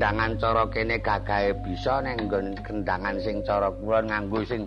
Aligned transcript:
Kendangan 0.00 0.32
cara 0.40 0.64
kene 0.72 0.96
gagahe 0.96 1.52
bisa 1.60 2.00
ning 2.00 2.24
nggon 2.24 2.56
kendangan 2.64 3.20
sing 3.20 3.44
cara 3.44 3.68
kulon 3.68 4.08
nganggo 4.08 4.40
sing 4.48 4.64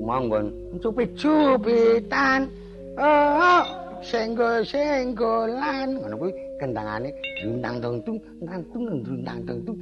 monggon 0.00 0.48
cupit-cupitan. 0.80 2.48
Oh, 2.96 3.60
senggol-senggolan. 4.00 6.00
Ngono 6.00 6.16
kuwi 6.16 6.32
kendangane 6.56 7.12
drundang 7.36 7.84
dung 7.84 8.00
dung 8.08 8.16
tang 8.48 8.64
dung 8.72 9.04
drundang 9.04 9.44
dung 9.44 9.60
dung 9.68 9.76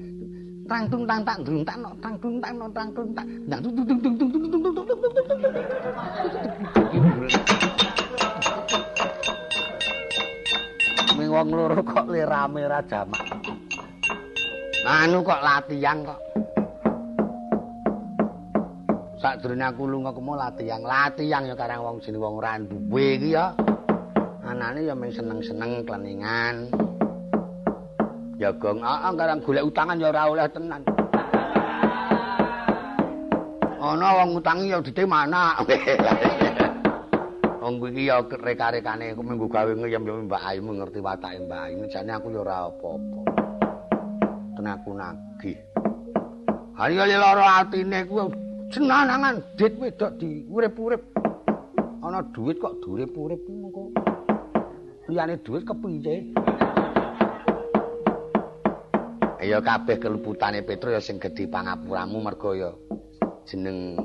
tang 0.67 0.91
dung 0.91 1.07
tang 1.07 1.23
tang 1.23 1.39
drundang 1.47 1.79
no 1.79 1.95
tang 2.03 2.19
dung 2.19 2.43
tang 2.43 2.59
no 2.59 2.67
tang 2.75 2.91
dung 2.99 3.15
tang 3.15 3.31
dung 3.47 3.79
dung 3.79 3.87
dung 3.87 4.03
dung 4.03 4.19
dung 4.19 4.31
dung 4.35 4.43
dung 4.43 4.75
dung 4.75 4.91
Ming 11.15 11.31
wong 11.31 11.55
loro 11.55 11.79
kok 11.79 12.11
lirame 12.11 12.67
ra 12.67 12.83
jamak. 12.91 13.44
Anu 14.85 15.25
kok 15.25 15.41
latihan 15.41 16.05
kok. 16.05 16.21
Sakdurunge 19.17 19.65
aku 19.65 19.89
lunga 19.89 20.13
kemo 20.13 20.37
latihan, 20.37 20.85
latihan 20.85 21.49
ya 21.49 21.57
karang 21.57 21.81
wong 21.81 21.97
jeneng 22.05 22.21
wong 22.21 22.37
ra 22.37 22.61
duwe 22.61 23.17
iki 23.17 23.33
ya. 23.33 23.57
anane 24.45 24.85
ya 24.85 24.93
mung 24.93 25.09
seneng-seneng 25.09 25.89
kleningan. 25.89 26.69
Jagong 28.37 28.85
aa 28.85 29.09
karang 29.17 29.41
golek 29.41 29.65
utangan 29.65 29.97
ya 29.97 30.13
ora 30.13 30.23
oleh 30.29 30.47
tenan. 30.53 30.85
Ana 33.81 34.09
wong 34.21 34.37
utangi 34.37 34.69
ya 34.69 34.85
dite 34.85 35.09
mana. 35.09 35.65
Wong 37.65 37.75
iki 37.89 38.13
ya 38.13 38.21
reka-rekane 38.21 39.17
aku 39.17 39.25
minggu 39.25 39.49
gawe 39.49 39.73
ngeyem 39.73 40.29
Mbak 40.29 40.45
Ayu 40.45 40.61
ngerti 40.61 41.01
watake 41.01 41.41
Mbak 41.41 41.61
Ayu 41.73 41.89
jane 41.89 42.13
aku 42.13 42.29
ya 42.37 42.45
ora 42.45 42.69
apa-apa. 42.69 43.34
Tenaku 44.55 44.91
nagih. 44.95 45.59
Hari 46.75 46.95
kali 46.99 47.15
lara 47.15 47.63
atine 47.63 48.07
ku 48.07 48.31
senanangan 48.71 49.43
dit 49.55 49.75
wedok 49.79 50.15
di 50.19 50.47
urip-urip. 50.51 51.03
Ana 52.03 52.23
duit 52.35 52.59
kok 52.59 52.79
durip-urip 52.83 53.41
mengko. 53.47 54.15
liyane 55.09 55.37
dhuwit 55.45 55.69
kepiye 55.69 56.33
ya 59.45 59.61
kabeh 59.61 60.01
keluputane 60.01 60.65
Petro 60.65 60.89
ya 60.89 61.01
sing 61.05 61.21
gedhe 61.21 61.45
pangapuramu 61.45 62.25
mergo 62.25 62.57
ya 62.57 62.73
jeneng 63.45 64.01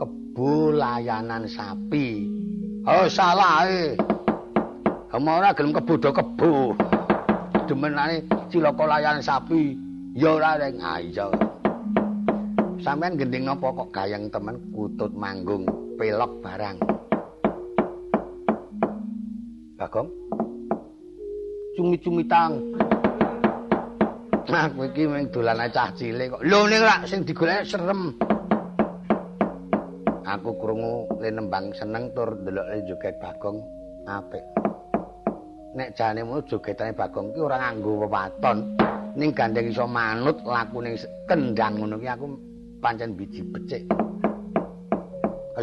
kebo 0.00 0.72
layanan 0.72 1.44
sapi 1.44 2.24
oh 2.88 3.04
salah 3.12 3.68
e 3.68 3.92
ora 5.12 5.52
gelem 5.52 5.76
kebo 5.76 6.00
do 6.00 6.10
kebo 6.16 6.72
demenane 7.68 8.24
cilaka 8.52 8.84
layanan 8.84 9.24
sapi 9.24 9.72
ya 10.12 10.36
ora 10.36 10.60
ah 10.60 11.00
iya 11.00 11.26
sampean 12.84 13.16
gending 13.16 13.48
napa 13.48 13.72
kok 13.72 13.88
gayeng 13.90 14.28
temen 14.28 14.60
kutut 14.76 15.10
manggung 15.16 15.64
pelok 15.96 16.32
barang 16.44 16.76
Bagong 19.82 20.14
cumi-cumitang. 21.74 22.54
Nah, 24.46 24.70
kowe 24.70 24.86
iki 24.86 25.10
mung 25.10 25.26
dolan 25.34 25.66
cah 25.74 25.90
cilik 25.98 26.30
kok. 26.30 26.42
Lho 26.46 26.70
ning 26.70 26.82
lak 26.86 27.02
sing 27.10 27.26
digolek 27.26 27.66
serem. 27.66 28.14
Aku 30.22 30.54
krungu 30.54 31.10
nembang 31.18 31.74
seneng 31.74 32.14
tur 32.14 32.30
ndeloke 32.30 32.86
joget 32.86 33.18
Bagong 33.18 33.58
apik. 34.06 34.44
Nek 35.72 35.96
jane 35.96 36.20
mu 36.20 36.36
jogetane 36.44 36.92
Bagong 36.92 37.32
ki 37.32 37.40
ora 37.40 37.56
nganggo 37.56 38.04
wewaton, 38.04 38.76
ning 39.16 39.32
gandeng 39.32 39.72
iso 39.72 39.88
manut 39.88 40.36
laku 40.44 40.84
ning 40.84 41.00
kendang 41.24 41.80
ngono 41.80 41.96
ki 41.96 42.12
aku 42.12 42.28
pancen 42.84 43.16
biji 43.16 43.40
becik. 43.40 43.88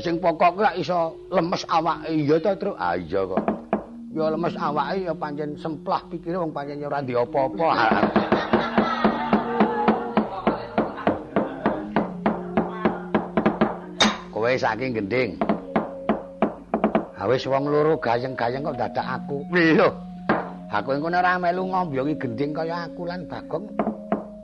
Sing 0.01 0.17
pokok 0.17 0.57
ki 0.57 0.81
iso 0.81 1.13
lemes 1.29 1.61
awake 1.69 2.09
iya 2.09 2.41
to, 2.41 2.57
Tru? 2.57 2.73
Ah 2.73 2.97
iya 2.97 3.21
kok. 3.21 3.37
ya 4.09 4.33
lemes 4.33 4.57
awake 4.57 5.05
ya 5.05 5.13
pancen 5.13 5.53
semplah 5.61 6.01
pikire 6.09 6.41
wong 6.41 6.57
pancen 6.57 6.81
ora 6.81 7.05
ndi 7.05 7.13
apa-apa. 7.13 7.69
Kowe 14.33 14.51
saking 14.57 14.97
gending. 14.97 15.37
Ha 17.19 17.27
wis 17.27 17.43
wong 17.51 17.67
loro 17.67 17.99
gayeng-gayeng 17.99 18.63
kok 18.63 18.79
dadak 18.79 19.03
aku. 19.19 19.43
Lho. 19.51 19.91
Aku 20.71 20.95
engko 20.95 21.11
ora 21.11 21.35
melu 21.35 21.67
ngombyoki 21.67 22.15
gending 22.15 22.55
kaya 22.55 22.87
aku 22.87 23.03
lan 23.03 23.27
Bagong. 23.27 23.67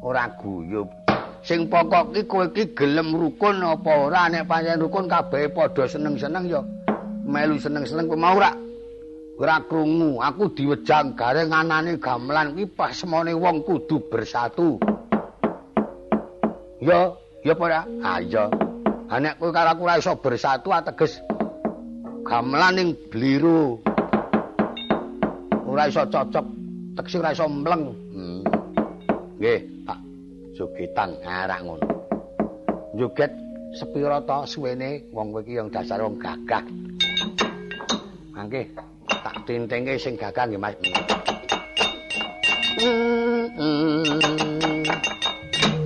Ora 0.04 0.28
guyub. 0.36 0.92
Sing 1.40 1.72
pokok 1.72 2.12
iki 2.12 2.28
kowe 2.28 2.52
iki 2.52 2.76
gelem 2.76 3.16
rukun 3.16 3.64
apa 3.64 4.12
ora? 4.12 4.28
Nek 4.28 4.44
pancen 4.44 4.84
rukun 4.84 5.08
kabeh 5.08 5.56
padha 5.56 5.88
seneng-seneng 5.88 6.52
ya. 6.52 6.60
Melu 7.24 7.56
seneng-seneng 7.56 8.12
kowe 8.12 8.20
mau 8.20 8.36
ora? 8.36 8.52
Ora 9.40 9.64
krungu. 9.64 10.20
Aku 10.20 10.52
diwejang 10.52 11.16
gareng 11.16 11.56
anane 11.56 11.96
gamelan 11.96 12.60
iki 12.60 12.76
pas 12.76 12.92
semone 12.92 13.32
wong 13.32 13.64
kudu 13.64 14.04
bersatu. 14.12 14.76
Ya 16.84 17.08
ya 17.40 17.56
apa 17.56 17.64
ora 17.64 17.88
ha 18.04 18.20
iya. 18.20 18.52
Ha 19.08 19.16
nek 19.24 19.40
kowe 19.40 19.56
karo 19.56 19.80
aku 19.80 19.88
ora 19.88 19.96
iso 19.96 20.12
bersatu 20.20 20.76
ateges 20.76 21.24
gamelan 22.26 22.74
ning 22.74 22.90
bliru 23.14 23.78
ora 25.70 25.86
iso 25.86 26.02
cocok 26.10 26.46
teksi 26.98 27.22
ora 27.22 27.38
iso 27.38 27.46
mleng 27.46 27.94
hmm. 27.94 28.42
nggih 29.38 29.62
Pak 29.86 30.00
jogetan 30.58 31.14
arak 31.22 31.62
ngono 31.62 31.86
joget 32.98 33.30
sepira 33.78 34.18
to 34.26 34.42
suwene 34.50 35.06
wong 35.14 35.30
kowe 35.30 35.46
iki 35.46 35.62
yang 35.62 35.70
dasar 35.70 36.02
wong 36.02 36.18
gagah 36.18 36.66
mangke 38.34 38.74
tak 39.06 39.36
tintenge 39.46 39.94
sing 40.02 40.18
gagah 40.18 40.50
nggih 40.50 40.62
Mas. 40.62 40.74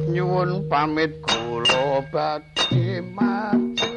Nyuwun 0.10 0.66
pamit 0.72 1.12
kula 1.22 2.04
badhe 2.12 3.04
mati. 3.14 3.89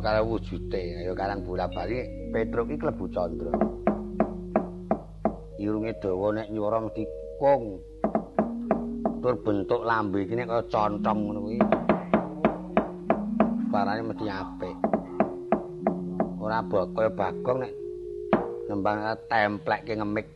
Karo 0.00 0.24
wujute, 0.24 1.04
ayo 1.04 1.12
karang 1.12 1.44
bola-bali 1.44 2.00
Petruk 2.32 2.72
iki 2.72 2.80
klebu 2.80 3.04
candra. 3.12 3.52
Irunge 5.60 5.92
dawa 6.00 6.32
nek 6.32 6.48
nyuwara 6.48 6.80
mesti 6.80 7.04
kung. 7.36 7.84
Tur 9.20 9.36
bentuk 9.44 9.84
lambe 9.84 10.24
iki 10.24 10.32
nek 10.32 10.48
kaya 10.48 10.64
contong 10.72 11.18
ngono 11.20 11.40
kuwi. 11.44 11.58
Parane 13.68 14.02
mesti 14.08 14.24
apik. 14.24 14.76
Ora 16.40 16.64
kaya 16.64 17.10
bagong 17.12 17.58
nek 17.60 17.72
nembang 18.72 18.98
templekke 19.28 19.92
ngemik. 20.00 20.26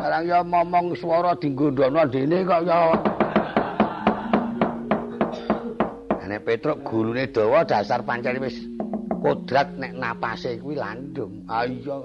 Barang 0.00 0.24
ya 0.24 0.40
momong 0.40 0.96
swara 0.96 1.36
dinggondono 1.36 2.08
dene 2.08 2.44
kok 2.48 2.64
ya. 2.64 2.96
Petruk 6.44 6.84
gulune 6.84 7.24
dawa 7.32 7.64
dasar 7.64 8.04
pancen 8.04 8.36
wis 8.36 8.68
kodrat 9.24 9.72
nek 9.80 9.96
napase 9.96 10.60
kuwi 10.60 10.76
landung. 10.76 11.40
Ah 11.48 11.64
iya. 11.64 11.96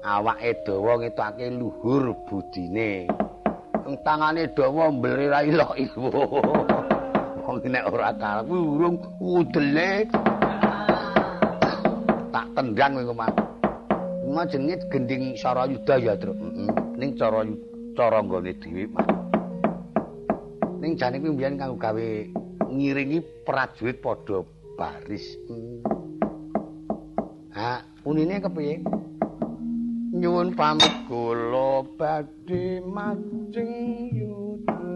Awake 0.00 0.64
dawa 0.64 0.96
ngetake 1.04 1.52
luhur 1.52 2.16
budine. 2.24 3.12
Ing 3.84 3.94
tangane 4.00 4.48
dawa 4.56 4.88
mbleri 4.88 5.28
ra 5.28 5.44
ilok 5.44 5.76
iku. 5.76 6.08
Wong 7.44 7.60
nek 7.68 7.92
ora 7.92 8.16
karep 8.16 8.48
urung 8.48 8.96
udele. 9.20 10.08
Tak 12.32 12.46
tendang 12.56 12.92
kowe 12.96 13.04
kok. 13.12 13.32
Cuma 14.24 14.48
jenenge 14.48 14.80
gending 14.88 15.36
Sarayuda 15.36 16.00
ya, 16.00 16.16
Tru. 16.16 16.32
Heeh. 16.32 16.72
Ning 16.96 17.12
cara 17.20 17.44
cara 17.92 18.24
nggone 18.24 18.56
dhewe, 18.56 18.88
Mas. 18.96 19.04
Ning 20.80 20.96
jane 20.96 21.20
kuwi 21.20 21.36
mbiyen 21.36 21.60
kanggo 21.60 21.76
gawe 21.76 22.08
ngiringi 22.72 23.20
prajurit 23.44 24.00
padha 24.00 24.40
baris. 24.78 25.36
Hmm. 25.48 25.84
Ha, 27.52 27.84
unine 28.08 28.40
kepiye? 28.40 28.80
Nyuwun 30.12 30.56
pamit 30.56 30.92
kula 31.08 31.84
badhe 31.98 32.80
mancing 32.94 34.08
yuda. 34.16 34.92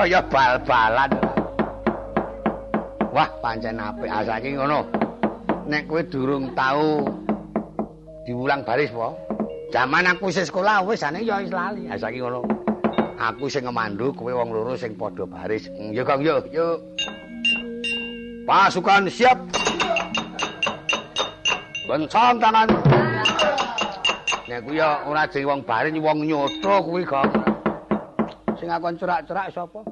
Kaya 0.00 0.24
bal-balan. 0.32 1.12
Wah, 3.12 3.28
pancen 3.44 3.76
apik 3.76 4.08
asake 4.08 4.56
ngono. 4.56 4.88
Nek 5.68 5.84
kowe 5.84 6.00
durung 6.08 6.56
tau 6.56 7.04
diulang 8.24 8.64
baris 8.64 8.88
po. 8.88 9.12
Zaman 9.68 10.08
aku 10.08 10.32
isih 10.32 10.48
sekolah 10.48 10.88
wis 10.88 11.04
ane 11.04 11.20
ya 11.20 11.44
wis 11.44 11.52
lali. 11.52 11.84
Asake 11.92 12.16
ngono. 12.16 12.40
Aku 13.20 13.52
sing 13.52 13.68
ngemandu, 13.68 14.16
kowe 14.16 14.32
wong 14.32 14.56
loro 14.56 14.72
sing 14.72 14.96
padha 14.96 15.28
baris. 15.28 15.68
Hmm, 15.68 15.92
yo 15.92 16.00
Kang, 16.08 16.24
yo, 16.24 16.40
yo. 16.48 16.80
Pasukan 18.50 19.06
siap. 19.06 19.38
Bencang 21.86 22.42
tangan. 22.42 22.66
Nek 24.50 24.66
kuwi 24.66 24.82
ya 24.82 25.06
ora 25.06 25.22
jeng 25.30 25.46
wong 25.46 25.62
baris, 25.62 25.94
wong 25.94 26.26
nyoto 26.26 26.82
kuwi, 26.82 27.06
Kang. 27.06 27.30
sing 28.58 28.66
akon 28.66 28.98
cerak-cerak 28.98 29.54
sapa? 29.54 29.86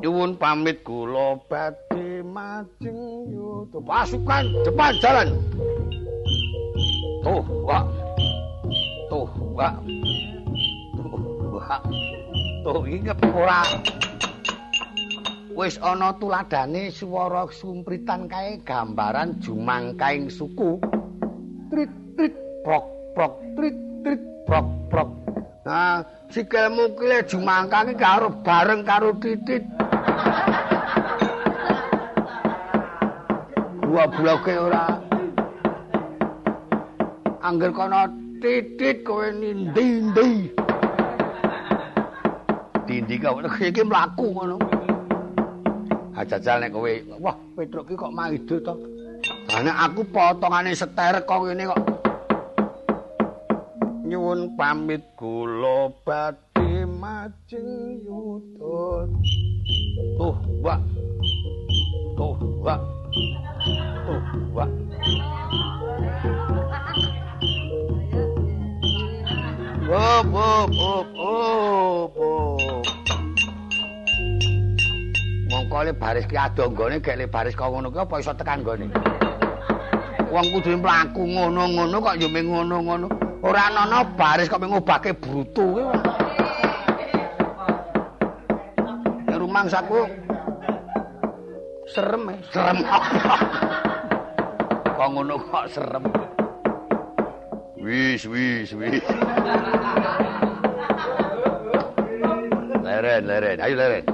Nyuwun 0.00 0.40
pamit 0.40 0.80
kula 0.80 1.36
badhe 1.52 2.24
majeng 2.24 3.28
yuto 3.28 3.84
pasukan 3.84 4.48
depan 4.64 4.92
jalan. 5.04 5.28
Tuh, 7.20 7.44
Pak. 7.68 7.84
Tuh, 9.12 9.28
Pak. 9.52 9.74
Tuh, 10.96 11.12
Pak. 11.60 11.80
Tuh 12.64 12.84
iki 12.88 13.12
ora 13.36 13.60
wis 15.54 15.78
ana 15.78 16.10
tuladane 16.18 16.90
swara 16.90 17.46
sumpritan 17.46 18.26
kae 18.26 18.58
gambaran 18.66 19.38
jumangkaing 19.38 20.26
suku. 20.26 20.82
Trit 21.70 21.90
trit 22.18 22.34
prok 22.66 22.84
prok 23.14 23.32
trit 23.54 23.76
trit 24.02 24.22
prok 24.50 24.66
prok. 24.90 25.10
Nah, 25.64 26.02
sikilmu 26.28 26.98
kile 26.98 27.24
jumangkangi 27.24 27.94
karo 27.94 28.28
bareng 28.42 28.82
karo 28.82 29.14
titit. 29.22 29.64
Gua 33.86 34.04
bloke 34.10 34.54
ora. 34.58 34.98
Angger 37.46 37.70
kono 37.70 38.10
titit 38.42 39.06
kowe 39.06 39.30
nindi-ndi. 39.30 40.50
Dindi 42.84 43.16
kau 43.16 43.40
iki 43.40 43.82
mlaku 43.86 44.26
ngono. 44.34 44.73
Ajajal 46.14 46.56
nek 46.62 46.70
kowe, 46.70 46.92
wah 47.18 47.36
Petruk 47.58 47.84
ki 47.90 47.94
kok 47.98 48.14
maido 48.14 48.56
to. 48.62 48.74
Lah 49.50 49.88
aku 49.88 50.06
potongane 50.08 50.70
seterek 50.74 51.26
kok 51.26 51.42
ngene 51.42 51.66
kok. 51.70 51.94
nyuwun 54.14 54.52
pamit 54.54 55.02
kula 55.18 55.90
badhe 56.06 56.86
majeng 56.86 57.98
yuta 58.04 59.10
tuh 60.14 60.38
wak 60.62 60.82
tuh 62.14 62.36
wak 62.62 62.80
tuh 64.06 64.22
wak 64.54 64.70
Op, 69.94 70.26
op, 70.32 70.72
op, 70.74 71.08
op, 71.14 72.16
op. 72.16 72.63
Mongko 75.54 75.86
le 75.86 75.92
baris 75.94 76.26
ki 76.26 76.34
ado 76.34 76.66
nggone 76.66 76.98
gek 76.98 77.14
le 77.14 77.26
baris 77.30 77.54
kok 77.54 77.70
ngono 77.70 77.86
ki 77.94 77.98
apa 78.02 78.18
iso 78.18 78.34
tekan 78.34 78.66
nggone. 78.66 78.90
Wong 80.34 80.46
kudu 80.50 80.74
mlaku 80.82 81.22
ngono-ngono 81.30 81.96
kok 82.02 82.18
yo 82.18 82.26
ngono-ngono. 82.26 83.06
Ora 83.38 83.70
ana 83.70 84.02
baris 84.02 84.50
kok 84.50 84.58
ngobake 84.58 85.14
brutu 85.14 85.62
kuwi. 85.78 85.82
Ya 89.30 89.38
rumang 89.38 89.70
saku 89.70 90.10
serem, 91.86 92.34
eh. 92.34 92.38
serem. 92.50 92.82
kok 94.98 95.08
ngono 95.14 95.38
kok 95.38 95.70
serem. 95.70 96.02
Wis, 97.78 98.26
wis, 98.26 98.74
wis. 98.74 99.06
leren, 102.82 103.22
leren. 103.30 103.58
Ayo 103.62 103.78
leren. 103.78 104.13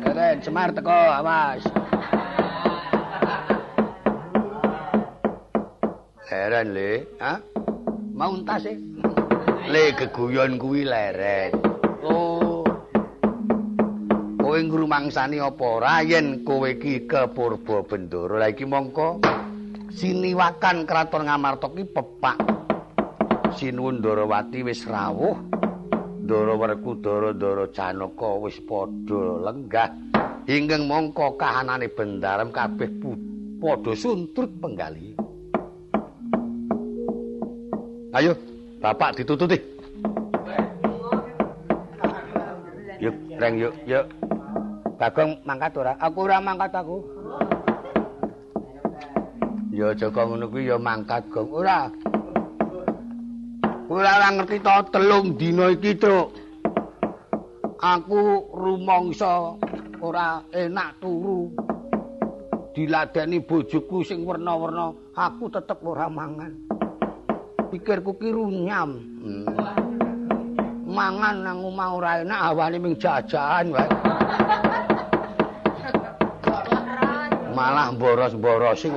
Leren, 0.00 0.36
Semar 0.42 0.72
teko, 0.72 0.90
awas. 0.90 1.62
Leren, 6.30 6.68
Le. 6.74 6.92
Hah? 7.20 7.38
mau 8.20 8.36
entas 8.36 8.68
e. 8.68 8.76
Le 9.72 9.96
geguyon 9.96 10.60
kuwi 10.60 10.84
leret. 10.84 11.56
Oh. 12.04 12.60
Kowe 14.36 14.58
ngrumangsani 14.60 15.40
apa 15.40 15.64
ora 15.64 16.04
yen 16.04 16.44
kowe 16.44 16.68
iki 16.68 17.08
ke 17.08 17.32
Purba 17.32 17.80
Bendoro. 17.80 18.36
Lah 18.36 18.52
iki 18.52 18.68
mongko 18.68 19.24
siniwakan 19.88 20.84
kraton 20.84 21.24
Ngamarta 21.24 21.72
ki 21.72 21.84
pepak. 21.96 22.38
Sinuwun 23.56 24.04
Darawati 24.04 24.60
wis 24.68 24.84
rawuh. 24.84 25.40
Darawerku 26.30 27.02
Dara-dara 27.02 27.66
Janaka 27.74 28.38
wis 28.38 28.62
padha 28.62 29.50
lenggah. 29.50 29.90
Inggih 30.46 30.86
mongko 30.86 31.34
kahanane 31.34 31.90
bendarem 31.90 32.54
kabeh 32.54 32.86
padha 33.58 33.92
suntrut 33.98 34.46
penggali. 34.62 35.10
Ayo, 38.14 38.38
bapak 38.78 39.18
ditututi. 39.18 39.58
Yuk, 43.02 43.16
reng 43.42 43.54
yuk, 43.58 43.74
yuk. 43.90 44.06
Bagong 45.02 45.34
mangkat 45.42 45.74
ora? 45.82 45.98
Aku 45.98 46.30
ora 46.30 46.38
mangkat 46.38 46.70
aku. 46.78 47.02
Ya 49.74 49.90
Joko 49.98 50.30
ngono 50.30 50.46
kuwi 50.46 50.70
ya 50.70 50.78
mangkat, 50.78 51.26
Gong. 51.32 51.50
Ora. 51.50 51.90
Ora 53.90 54.22
ora 54.22 54.28
ngerti 54.38 54.62
to 54.62 54.74
telung 54.94 55.34
dina 55.34 55.66
iki, 55.74 55.98
Truk. 55.98 56.30
Aku 57.82 58.46
rumangsa 58.54 59.58
ora 59.98 60.38
enak 60.54 61.02
turu. 61.02 61.50
Diladeni 62.70 63.42
bojoku 63.42 64.06
sing 64.06 64.22
werna-werna, 64.22 64.94
aku 65.18 65.50
tetep 65.50 65.82
ora 65.82 66.06
mangan. 66.06 66.54
Pikirku 67.74 68.14
ki 68.14 68.30
runyam. 68.30 69.02
Mangan 70.86 71.36
nang 71.42 71.58
omah 71.66 71.90
ora 71.90 72.22
enak, 72.22 72.40
awane 72.46 72.78
ming 72.78 72.94
jajan 72.94 73.74
wae. 73.74 73.90
malah 77.60 77.92
boros-boros 77.92 78.80
sing 78.80 78.94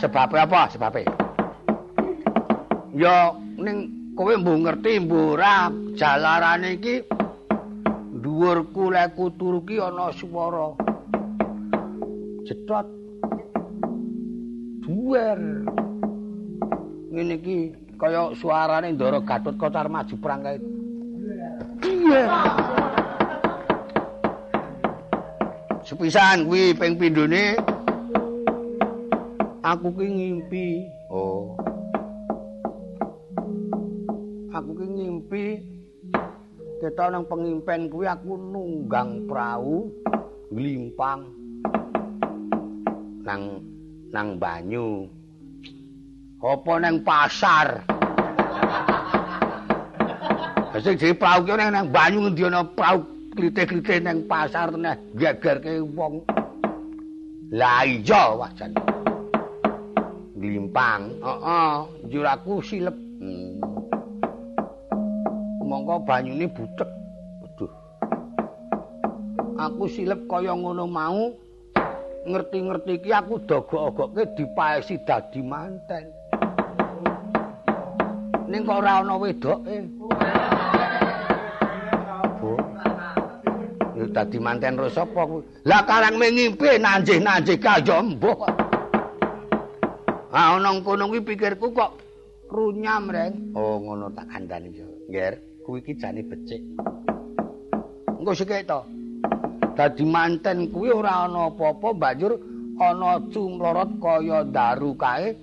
sebab 0.00 0.30
apa 0.32 0.72
sebab 0.72 1.04
ya 2.96 3.34
ning 3.60 4.12
kowe 4.16 4.32
mbuh 4.36 4.56
ngerti 4.64 5.04
mbuh 5.04 5.36
ora. 5.36 5.68
Jalarane 5.98 6.78
iki 6.78 7.02
dhuwur 8.22 8.64
kuleku 8.72 9.30
turu 9.36 9.60
ki 9.66 9.76
ana 9.82 10.14
swara. 10.14 10.72
Jedot 12.46 12.86
duwer 14.80 15.38
ngene 17.12 17.34
iki 17.36 17.58
kaya 17.98 18.32
suarane 18.38 18.94
Ndara 18.94 19.20
Gatut 19.20 19.58
Kocar 19.58 19.90
maju 19.90 20.14
perang 20.22 20.40
kae. 20.46 20.58
Iya. 21.84 22.24
Sepisan 25.84 26.46
kuwi 26.46 26.76
ping 26.76 26.94
pindhone 26.96 27.58
aku 29.66 29.88
ki 29.98 30.06
ngimpi. 30.08 30.66
Oh 31.08 31.56
aku 34.48 34.70
ki 34.80 34.86
ngimpi 34.86 35.44
ketok 36.80 37.08
nang 37.12 37.24
pengimpen 37.28 37.92
kuwi 37.92 38.08
aku 38.08 38.36
nunggang 38.38 39.28
prau 39.28 39.92
glimpang 40.48 41.28
nang 43.28 43.60
nang 44.08 44.40
banyu 44.40 45.04
apa 46.40 46.72
nang 46.80 46.96
pasar 47.04 47.68
Sing 50.78 50.94
dhewe 50.94 51.10
prau 51.18 51.42
ki 51.42 51.58
nang 51.58 51.90
banyu 51.90 52.22
ngendi 52.22 52.46
ana 52.46 52.62
prau 52.62 53.02
klite-klite 53.34 53.98
ning 53.98 54.30
pasar 54.30 54.70
teneh 54.70 54.94
gegerke 55.14 55.82
wong. 55.94 56.22
Lah 57.50 57.82
iya 57.82 58.34
wajan. 58.34 58.74
Glimpang. 60.38 61.18
Heeh, 61.18 61.74
njur 62.06 62.26
aku 62.30 62.62
silep. 62.62 63.07
Monggo 65.68 66.00
banyune 66.00 66.48
butek. 66.48 66.88
Waduh. 67.44 67.72
Aku 69.60 69.84
silep 69.84 70.24
kaya 70.24 70.56
ngono 70.56 70.88
mau. 70.88 71.28
Ngerti-ngerti 72.24 73.04
iki 73.04 73.10
aku 73.12 73.36
dogok-ogokke 73.44 74.32
dipaesi 74.32 74.96
dadi 75.04 75.44
manten. 75.44 76.08
Ning 78.48 78.64
kok 78.64 78.80
ora 78.80 79.04
ana 79.04 79.20
wedoke. 79.20 79.76
dadi 84.08 84.38
manten 84.40 84.78
ro 84.78 84.88
sapa 84.88 85.26
kuwi 85.26 85.42
lah 85.68 85.82
karang 85.84 86.16
ngimpi 86.16 86.80
nanjih-nanjih 86.80 87.58
kaya 87.60 87.98
mbok 88.02 88.46
ah 90.30 90.56
ana 90.56 90.70
kono 90.80 91.10
kuwi 91.10 91.22
pikirku 91.22 91.74
kok 91.74 91.98
runyam 92.46 93.10
reng 93.10 93.52
oh 93.58 93.82
ngono 93.82 94.08
tak 94.14 94.30
kandhani 94.30 94.70
yo 94.70 94.86
nggih 95.10 95.47
kuwi 95.68 95.84
iki 95.84 96.00
jane 96.00 96.24
becik 96.24 96.64
engko 98.16 98.32
sikek 98.32 98.64
to 98.64 98.80
dadi 99.76 100.00
manten 100.08 100.72
kuwi 100.72 100.88
ora 100.88 101.28
ana 101.28 101.52
apa-apa 101.52 101.92
banjur 101.92 102.40
ana 102.80 103.20
cumlorot 103.28 104.00
kaya 104.00 104.48
daru 104.48 104.96
kae 104.96 105.36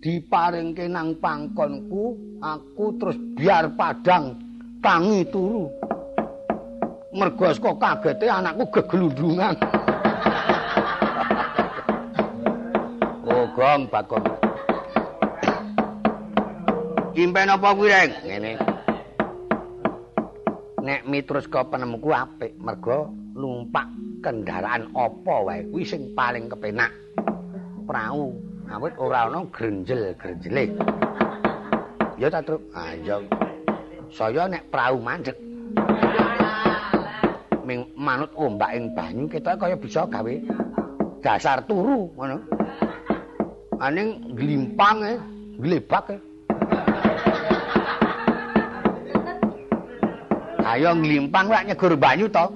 diparingke 0.00 0.88
nang 0.88 1.20
pangkonku 1.20 2.16
aku 2.40 2.96
terus 2.96 3.20
biar 3.36 3.68
padang 3.76 4.40
tangi 4.80 5.20
turu 5.28 5.68
mergo 7.12 7.52
kok 7.52 7.76
kagete 7.82 8.30
anakku 8.30 8.70
geglundungan. 8.70 9.50
oh, 13.28 13.44
gong 13.50 13.90
bakon. 13.90 14.22
Kimpen 17.10 17.50
apa 17.50 17.74
kuwi, 17.74 17.90
Reng? 17.90 18.14
Ngene. 18.22 18.69
Nek 20.90 21.06
mitrus 21.06 21.46
kok 21.46 21.70
penemuku 21.70 22.10
apik, 22.10 22.58
mergo 22.58 23.14
numpak 23.38 23.86
kendaraan 24.26 24.90
apa 24.90 25.34
wae 25.46 25.62
kuwi 25.70 25.86
sing 25.86 26.10
paling 26.18 26.50
kepenak. 26.50 26.90
Prau, 27.86 28.34
awit 28.66 28.98
ora 28.98 29.30
ana 29.30 29.46
grenjel-grenjele. 29.54 30.74
Ya 32.18 32.26
ta, 32.26 32.42
Truk? 32.42 32.74
Saya 34.10 34.50
nek 34.50 34.66
prau 34.74 34.98
mandek. 34.98 35.38
ming 37.62 37.86
manut 37.94 38.34
ombak 38.34 38.74
ing 38.74 38.90
banyu 38.90 39.30
ketok 39.30 39.62
kaya 39.62 39.78
bisa 39.78 40.02
gawe 40.10 40.34
dasar 41.22 41.62
turu 41.70 42.10
ngono. 42.18 42.42
Aning 43.78 44.34
glimpang 44.34 45.06
e, 45.06 45.14
glebak 45.62 46.18
e. 46.18 46.29
Ayo 50.70 50.94
glimpang 50.94 51.50
lak 51.50 51.66
nyegur 51.66 51.98
banyu 51.98 52.30
to. 52.30 52.46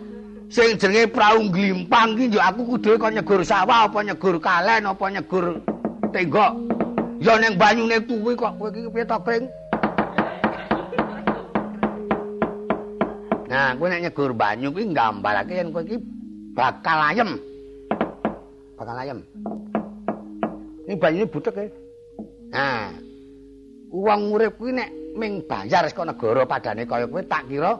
Sing 0.47 0.79
jenenge 0.79 1.11
prau 1.11 1.43
glimpang 1.51 2.15
ki 2.15 2.31
yo 2.31 2.39
aku 2.39 2.63
kudu 2.79 2.95
kok 2.95 3.11
nyegur 3.11 3.43
sawah 3.43 3.91
apa 3.91 4.07
nyegur 4.07 4.39
kalen 4.39 4.87
apa 4.87 5.05
nyegur 5.11 5.59
tenggok. 6.15 6.53
Ya 7.19 7.35
ning 7.43 7.59
banyune 7.59 7.99
kuwi 8.07 8.39
kok 8.39 8.55
kowe 8.55 8.71
iki 8.71 8.87
piye 8.93 9.03
to, 9.03 9.19
Kring? 9.27 9.45
Nah, 13.51 13.75
kowe 13.75 13.87
nek 13.91 14.03
nyegur 14.07 14.31
banyu 14.31 14.71
kuwi 14.71 14.95
nggambarake 14.95 15.55
yen 15.59 15.75
kowe 15.75 15.83
iki 15.83 15.99
bakal 16.55 16.99
ayem. 17.11 17.31
Bakal 18.79 18.97
ayem. 19.03 19.19
Ini 20.87 20.95
banyune 21.03 21.27
butek 21.27 21.59
e. 21.59 21.67
Nah, 22.55 22.95
wong 23.91 24.39
urip 24.39 24.55
kuwi 24.55 24.71
nek 24.71 24.91
ming 25.19 25.43
bayar 25.51 25.83
saka 25.91 26.07
negara 26.07 26.47
padane 26.47 26.87
kaya 26.87 27.11
kowe 27.11 27.23
tak 27.27 27.51
kira 27.51 27.75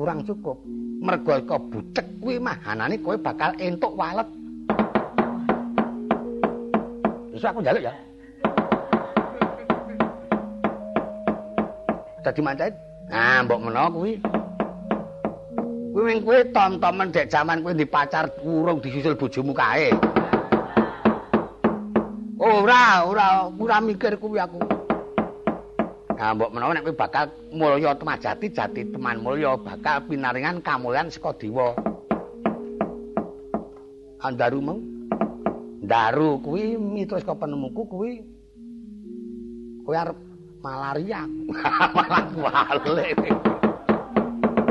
kurang 0.00 0.24
cukup. 0.24 0.56
Mergo 1.04 1.36
kok 1.44 1.60
butek 1.68 2.06
kuwi 2.24 2.40
mah 2.40 2.56
anane 2.64 2.96
kowe 3.04 3.20
bakal 3.20 3.52
entuk 3.60 3.92
walet. 3.92 4.24
Wis 7.36 7.44
aku 7.44 7.60
njaluk 7.60 7.84
ya. 7.84 7.92
Dadi 12.24 12.40
mancet. 12.40 12.72
Nah, 13.12 13.44
mbok 13.44 13.60
menawa 13.60 13.92
kuwi 13.92 14.16
Kuwi 15.92 16.02
wing 16.08 16.20
kowe 16.24 16.38
tom-tomen 16.48 17.12
dek 17.12 17.28
jaman 17.28 17.60
kowe 17.60 17.76
dipacar 17.76 18.32
kurung 18.40 18.80
disusul 18.80 19.20
bojomu 19.20 19.52
kae. 19.52 19.92
Ora, 22.40 23.04
ora, 23.04 23.52
ora 23.52 23.76
mikir 23.84 24.16
kuwi 24.16 24.40
aku. 24.40 24.69
Nah, 26.20 26.36
mbok 26.36 26.52
menawa 26.52 26.76
nek 26.76 26.92
bakal 27.00 27.32
mulya 27.48 27.96
temajati 27.96 28.52
jati 28.52 28.92
teman 28.92 29.24
mulya 29.24 29.56
bakal 29.56 30.04
pinaringan 30.04 30.60
kamulyan 30.60 31.08
saka 31.08 31.32
dewa. 31.40 31.72
Andaru 34.20 34.60
mau. 34.60 34.76
Daru 35.80 36.36
kuwi 36.44 36.76
mitos 36.76 37.24
kok 37.24 37.40
penemuku 37.40 37.88
kuwi 37.88 38.20
kowe 39.88 39.96
arep 39.96 40.18
malaria. 40.60 41.24
Malah 41.96 42.28
wale. 42.36 43.16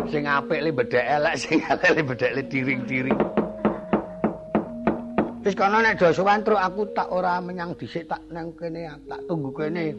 sing 0.09 0.25
apik 0.25 0.59
le 0.65 0.69
bedhek 0.73 1.05
elek 1.05 1.35
sing 1.41 1.61
elek 1.61 1.91
le 1.93 2.01
bedhek 2.01 2.31
le 2.33 2.41
diring-diring 2.49 3.19
wis 5.45 5.53
kana 5.53 5.85
nek 5.85 6.01
do 6.01 6.53
aku 6.57 6.81
tak 6.97 7.13
ora 7.13 7.37
menyang 7.37 7.77
dhisik 7.77 8.09
tak 8.09 8.21
nang 8.33 8.49
kene 8.57 8.89
tak 9.05 9.21
tunggu 9.29 9.53
kene 9.53 9.93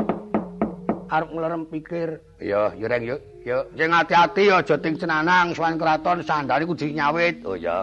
arep 1.11 1.29
nglerem 1.35 1.62
pikir. 1.67 2.23
Ya 2.40 2.71
yo 2.79 2.87
reng 2.87 3.02
yo 3.05 3.17
yo 3.45 3.67
sing 3.75 3.90
ati-ati 3.90 4.49
aja 4.55 4.75
ting 4.79 4.95
cenanang 4.95 5.52
sowan 5.52 5.76
kraton 5.76 6.23
sandare 6.23 6.64
kudu 6.64 6.87
nyawit. 6.95 7.43
Oh 7.45 7.59
ya 7.59 7.83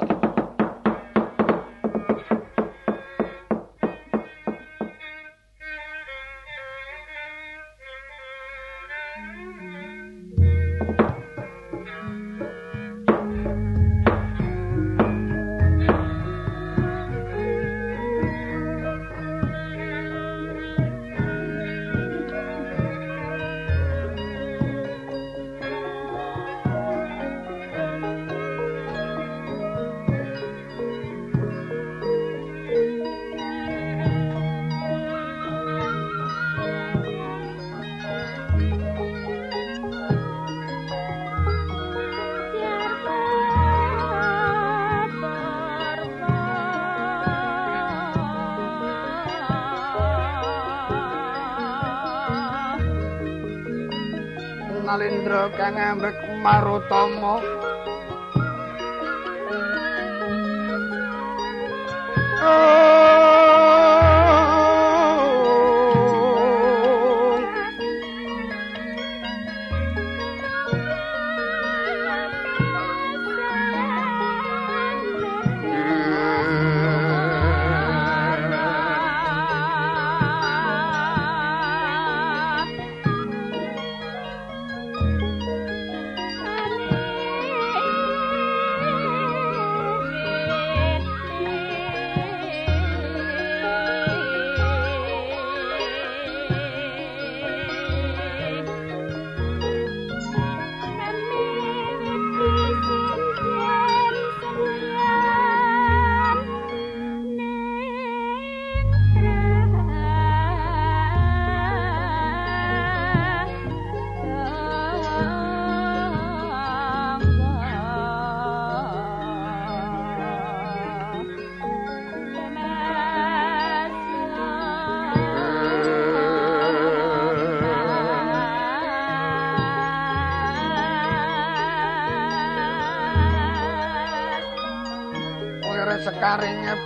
ambek 56.48 57.57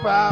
power. 0.02 0.31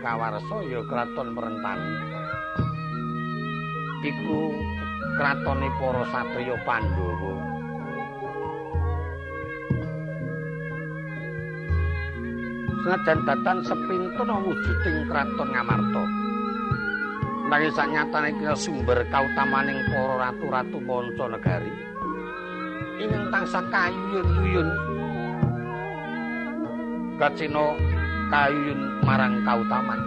Kawarsa 0.00 0.56
ya 0.64 0.80
kraton 0.88 1.36
Merentan. 1.36 1.80
Iku 4.02 4.56
kratone 5.20 5.68
para 5.76 6.02
satriya 6.08 6.56
Pandhawa. 6.64 7.34
Senajan 12.82 13.18
datan 13.22 13.58
sepintun 13.62 14.30
wujuding 14.42 14.96
kraton 15.06 15.48
Ngamarta. 15.54 16.04
Nanging 17.52 17.72
sanyatane 17.76 18.32
kira 18.40 18.56
sumber 18.56 19.04
kautamaning 19.12 19.76
para 19.92 20.32
ratu-ratu 20.32 20.80
manca 20.80 21.26
negari. 21.28 21.72
Ingkang 22.96 23.28
tansah 23.28 23.64
kayun-yun. 23.68 24.68
Gacina 27.20 27.91
kayun 28.32 28.80
marang 29.04 29.44
kautaman. 29.44 30.00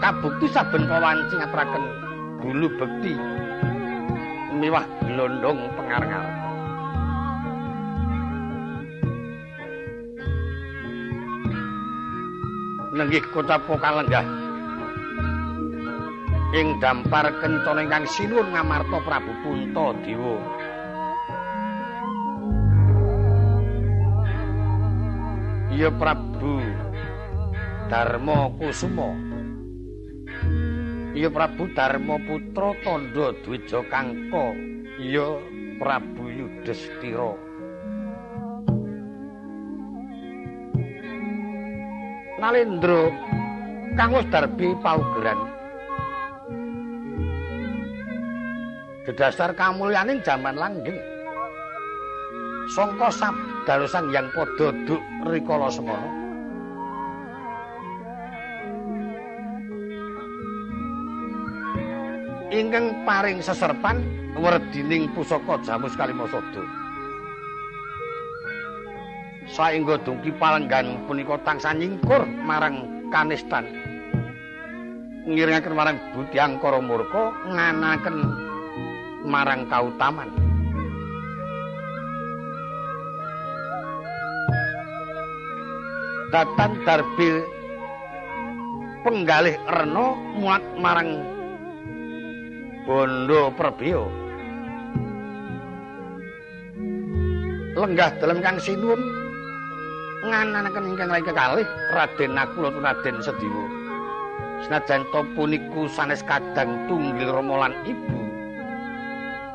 Kabukti 0.00 0.48
saben 0.48 0.88
pawanci 0.88 1.36
ngaturaken 1.36 1.84
bulu 2.40 2.68
bekti 2.80 3.12
miwah 4.56 4.84
glondong 5.04 5.68
pengar-ngar. 5.76 6.24
Nenggih 12.94 13.24
kocapo 13.34 13.76
kalenggah 13.76 14.24
ing 16.54 16.78
dampar 16.78 17.26
kencana 17.42 17.82
ingkang 17.82 18.06
sinuwun 18.06 18.54
ngamarta 18.54 19.02
Prabu 19.02 19.32
Punta 19.42 19.90
Dewa. 20.06 20.38
Ya 25.74 25.90
Prabu 25.90 26.62
Darma 27.90 28.46
Kusuma. 28.54 29.10
Ya 31.18 31.26
Prabu 31.26 31.66
Darma 31.74 32.14
Putra 32.22 32.78
Tandha 32.86 33.34
Dwija 33.42 33.82
Kangka. 33.90 34.54
Ya 35.02 35.26
Prabu 35.82 36.30
Yudhistira. 36.30 37.34
Nalendra 42.38 43.10
kang 43.98 44.14
wis 44.14 44.30
darbi 44.30 44.78
paugeran. 44.78 45.38
Dedasar 49.10 49.58
kamulyaning 49.58 50.22
jaman 50.22 50.54
langgeng 50.54 51.13
Sangka 52.72 53.12
sabdalusan 53.12 54.08
yang 54.08 54.32
padha 54.32 54.72
duk 54.88 55.02
rikala 55.28 55.68
semana. 55.68 56.08
Ingkang 62.54 63.04
paring 63.04 63.42
seserpan 63.42 64.00
werdining 64.38 65.10
pusaka 65.12 65.60
jamus 65.66 65.92
kalimasada. 65.98 66.62
Saengga 69.50 70.00
dungki 70.00 70.32
palenggan 70.40 71.04
punika 71.04 71.36
tansah 71.44 71.76
nyingkur 71.76 72.24
marang 72.46 72.88
kanistan. 73.12 73.84
ngiringaken 75.24 75.72
marang 75.72 75.96
Budi 76.12 76.36
Angkara 76.36 76.80
Murka 76.84 77.32
nganaken 77.48 78.16
marang 79.24 79.64
kautaman. 79.72 80.43
Datan 86.34 86.82
Darbil 86.82 87.46
penggalih 89.06 89.54
Rena 89.70 90.18
muat 90.34 90.58
marang 90.82 91.22
Bondo 92.82 93.54
Prebio. 93.54 94.10
Lenggah 97.78 98.18
dalam 98.18 98.42
Kang 98.42 98.58
Sinuwun 98.58 98.98
ngananaken 100.26 100.90
ingkang 100.90 101.14
rai 101.14 101.22
kekalih 101.22 101.68
Raden 101.94 102.34
Nakula 102.34 102.74
Raden 102.82 103.22
Sediwa. 103.22 103.64
Senajan 104.66 105.06
to 105.14 105.22
puniku 105.38 105.86
sanes 105.86 106.26
kadang 106.26 106.90
tunggil 106.90 107.30
Rama 107.30 107.62
lan 107.62 107.78
Ibu. 107.86 108.18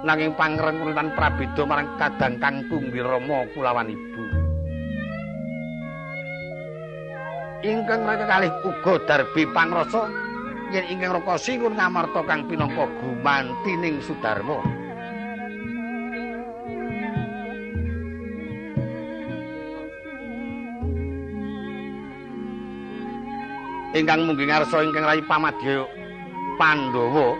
Nanging 0.07 0.31
pangrengkunan 0.31 1.11
prabeda 1.11 1.67
marang 1.67 1.91
kadang 1.99 2.39
Kang 2.39 2.63
Tunggil 2.71 3.03
Rama 3.03 3.43
kulawan 3.51 3.91
Ibu. 3.91 4.38
Ingkang 7.59 8.07
rai 8.07 8.15
kekalih 8.15 8.51
uga 8.63 8.93
darbi 9.03 9.43
pangrasa 9.51 10.07
yen 10.71 10.85
ingkang 10.95 11.11
raka 11.11 11.35
singun 11.35 11.75
ngamarta 11.75 12.23
kang 12.23 12.47
pinangka 12.47 12.87
gumantining 13.03 13.99
Sudarma. 13.99 14.79
ingkang 23.89 24.23
munggi 24.29 24.45
ngarsa 24.45 24.85
ingkang 24.85 25.03
rayi 25.03 25.21
pamadya 25.25 25.83
Pandhawa 26.61 27.35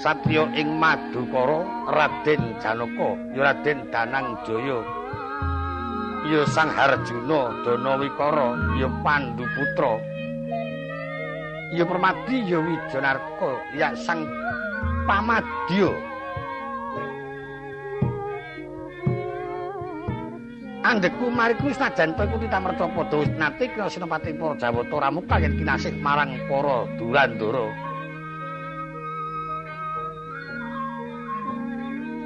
Satya 0.00 0.48
ing 0.56 0.80
Madukara 0.80 1.62
Raden 1.92 2.56
Janaka 2.58 3.10
ya 3.36 3.52
Raden 3.52 3.78
Danang 3.92 4.40
Jaya 4.48 4.80
ya 6.32 6.48
Sang 6.48 6.72
Harjuna 6.72 7.52
Danawikara 7.60 8.56
ya 8.80 8.88
Pandhu 9.04 9.44
putra 9.52 10.00
ya 11.76 11.84
Permadi 11.84 12.48
ya 12.48 12.56
Wijanarka 12.56 13.52
ya 13.76 13.92
Sang 13.92 14.24
Pamadya 15.04 15.92
Andekku 20.82 21.30
mariku 21.30 21.70
senajan 21.70 22.16
to 22.18 22.26
iku 22.26 22.42
titamerca 22.42 22.90
padha 22.90 23.22
wis 23.22 23.30
nate 23.38 23.70
kira 23.70 23.86
Senopati 23.86 24.34
para 24.34 24.58
Jawata 24.58 24.96
Ramuka 24.98 25.38
yen 25.38 25.54
kinasih 25.54 25.94
marang 26.02 26.34
para 26.50 26.90
Durandara. 26.98 27.91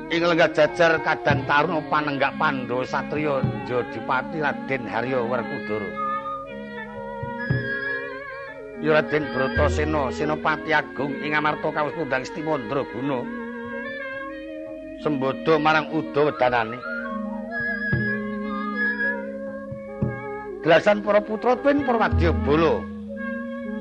Ing 0.07 0.23
lenggah 0.23 0.55
jajar 0.55 1.03
kadang 1.03 1.43
taruna 1.51 1.83
panenggak 1.91 2.39
Pandhawa 2.39 2.87
satriya 2.87 3.43
Jodipati 3.67 4.39
Raden 4.39 4.87
Harya 4.87 5.19
Werkudara. 5.19 5.91
Ya 8.79 9.03
Raden 9.03 9.27
Bratasena 9.35 10.15
Senopati 10.15 10.71
Agung 10.71 11.11
ing 11.27 11.35
amarta 11.35 11.75
kawis 11.75 11.91
kundang 11.99 12.23
Stimandra 12.23 12.87
Guna. 12.95 13.27
Sembodo 15.03 15.59
marang 15.59 15.91
Udawa 15.91 16.31
danane. 16.39 16.79
Gelasan 20.63 21.03
para 21.03 21.19
putra 21.19 21.59
tuwin 21.59 21.83
Prawadya 21.83 22.31
Bala 22.47 22.97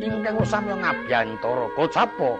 ingkang 0.01 0.37
samya 0.43 0.75
ngabyantara 0.75 1.65
kocapa 1.73 2.35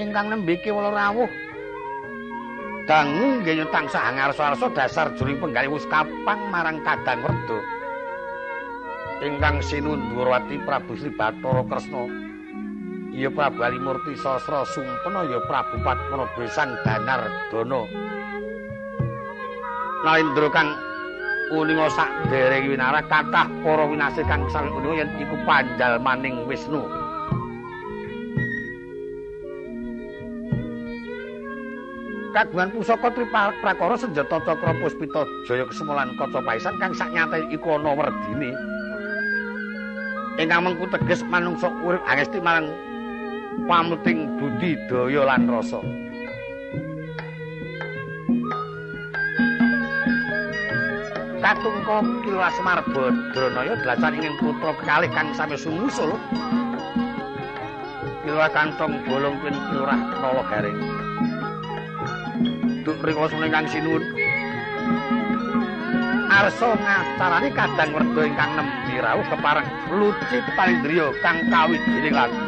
ingkang 0.00 0.32
nembe 0.32 0.56
kiwala 0.64 0.90
rawuh. 0.90 1.28
Dangu 2.88 3.44
nggih 3.44 3.68
tansah 3.70 4.16
ngarsa-arsa 4.16 4.66
dasar 4.74 5.06
juring 5.14 5.38
penggalih 5.38 5.76
wis 5.76 5.86
kapang 5.86 6.40
marang 6.50 6.80
kadang 6.82 7.22
werda. 7.22 7.58
Ingkang 9.20 9.60
sinundhurawati 9.60 10.56
Prabu 10.64 10.96
Sri 10.96 11.12
Bathara 11.12 11.60
Kresna. 11.68 12.08
Ya 13.12 13.28
Prabu 13.28 13.60
Alimurti 13.60 14.16
Sasra 14.16 14.64
Sumpena 14.72 15.28
ya 15.28 15.38
Prabu 15.44 15.76
Padmana 15.84 16.24
Besan 16.38 16.72
Danardana 16.86 17.82
Narendra 20.00 20.48
kang 20.48 20.72
uninga 21.52 21.92
sak 21.92 22.08
dereng 22.32 22.72
winara 22.72 23.04
kathah 23.04 23.44
para 23.60 23.84
winasih 23.84 24.24
kang 24.24 24.48
sami 24.48 24.72
uninga 24.72 25.04
yen 25.04 25.10
iku 25.20 25.36
panjal 25.44 26.00
maning 26.00 26.48
Wisnu. 26.48 27.09
Kagungan 32.30 32.70
pusaka 32.70 33.10
triprakara 33.10 33.98
senjata 33.98 34.38
cakra 34.46 34.70
puspita 34.78 35.26
jaya 35.50 35.66
kesemulan 35.66 36.14
kaca 36.14 36.38
paisan 36.46 36.78
kang 36.78 36.94
sak 36.94 37.10
nyate 37.10 37.42
iku 37.50 37.74
ana 37.74 37.90
werdine. 37.90 38.54
Ingkang 40.38 40.62
mengku 40.62 40.86
teges 40.94 41.26
manungsa 41.26 41.66
urip 41.82 41.98
angesti 42.06 42.38
marang 42.38 42.70
pamuting 43.66 44.38
budi 44.38 44.78
daya 44.86 45.26
lan 45.26 45.50
rasa. 45.50 45.82
katungka 51.50 51.98
Kilas 52.22 52.56
Marbodranaya 52.62 53.74
dlasan 53.82 54.14
ingin 54.22 54.38
putra 54.38 54.70
kekalih 54.78 55.10
kang 55.10 55.34
sami 55.34 55.58
sumusul. 55.58 56.14
Kilurah 58.22 58.52
kantong 58.54 59.02
bolong 59.08 59.34
pin 59.42 59.56
kilurah 59.72 59.98
nolo 60.22 60.46
garing. 60.46 60.89
Duk 62.80 62.96
mriko 63.04 63.28
suning 63.28 63.52
kang 63.52 63.68
sinuwun. 63.68 64.00
Arsa 66.30 66.72
ngacarani 66.72 67.50
kadang 67.52 67.90
werda 67.92 68.22
ingkang 68.24 68.52
nembe 68.56 68.96
rawuh 69.04 69.26
kepareng 69.28 69.68
luci 69.92 70.38
palindriya 70.56 71.12
kang 71.20 71.44
kawijining 71.52 72.14
lagu. 72.16 72.38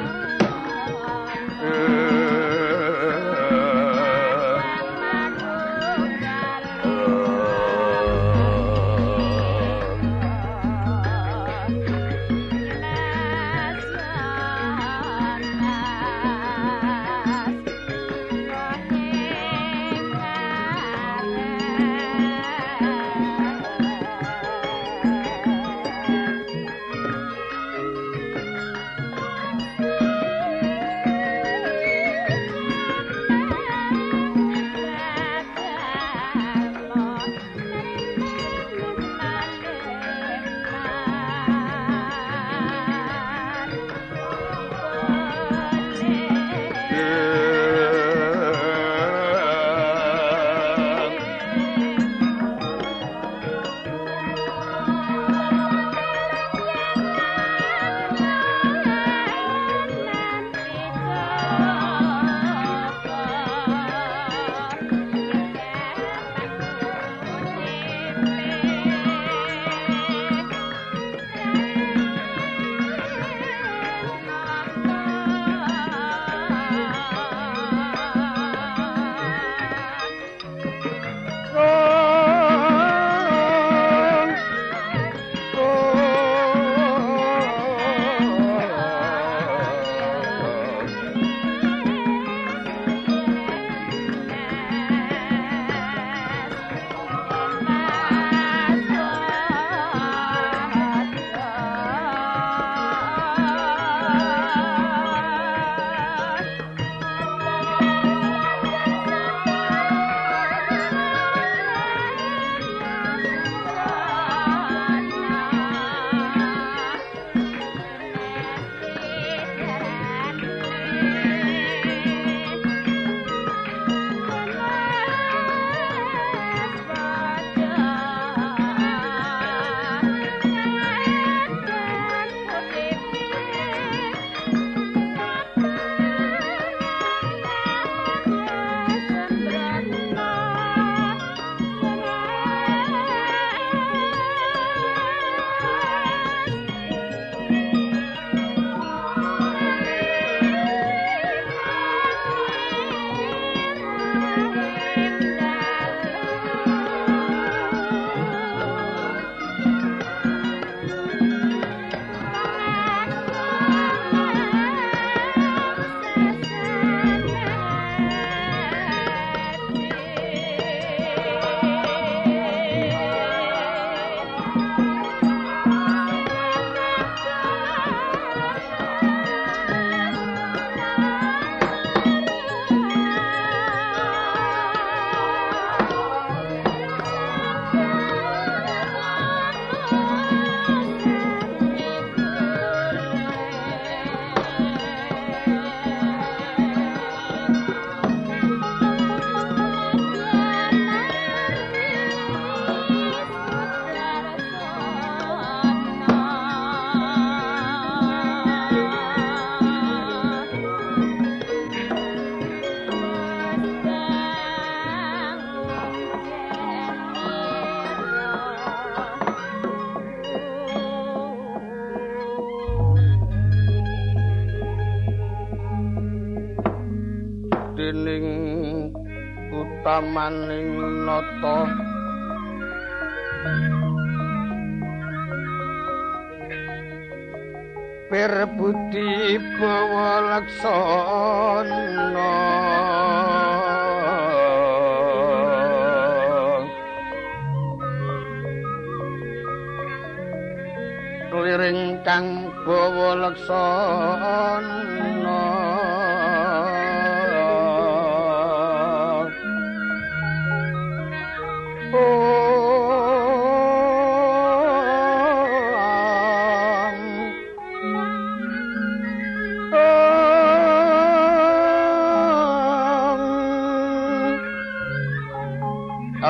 man 230.22 230.61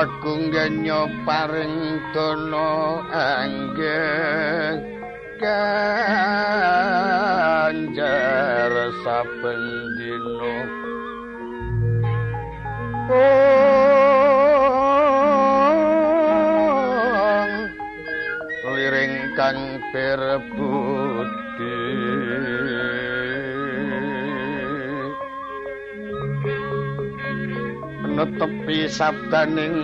Agung 0.03 0.51
genyo 0.51 1.07
paring 1.23 1.95
dono 2.11 3.07
anggeng 3.07 4.83
ganjar 5.39 6.59
saben 9.07 9.63
dino 9.95 10.55
liring 18.75 19.15
kang 19.39 19.79
perbudi 19.95 20.72
netepi 28.23 28.87
sabdaning 28.87 29.75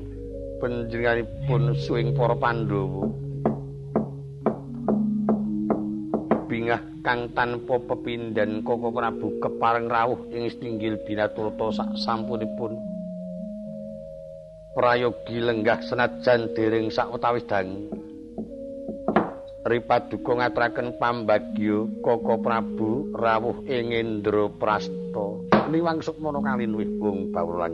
panjenenganipun 0.63 1.75
suing 1.75 2.15
para 2.15 2.31
Pandhawa 2.39 3.02
kang 7.03 7.35
tanpa 7.35 7.75
pepindhan 7.83 8.63
Koko 8.63 8.89
Prabu 8.95 9.35
kepareng 9.43 9.91
rawuh 9.91 10.23
ing 10.31 10.47
stinggil 10.47 10.95
binaturta 11.03 11.69
sak 11.75 11.99
sampunipun. 11.99 12.79
Prayogi 14.73 15.37
lenggah 15.37 15.83
senajan 15.85 16.49
dereng 16.57 16.89
sawetawis 16.89 17.45
dang 17.45 17.93
Ripaduka 19.69 20.33
ngaturaken 20.33 20.97
pambagya 20.97 21.85
Koko 22.01 22.41
Prabu 22.41 23.13
rawuh 23.13 23.61
ing 23.69 23.93
Indraprasta 23.93 25.27
niwang 25.69 26.01
sukmana 26.01 26.41
kali 26.41 26.65
luwih 26.65 26.89
wong 26.97 27.29
bawulan 27.29 27.73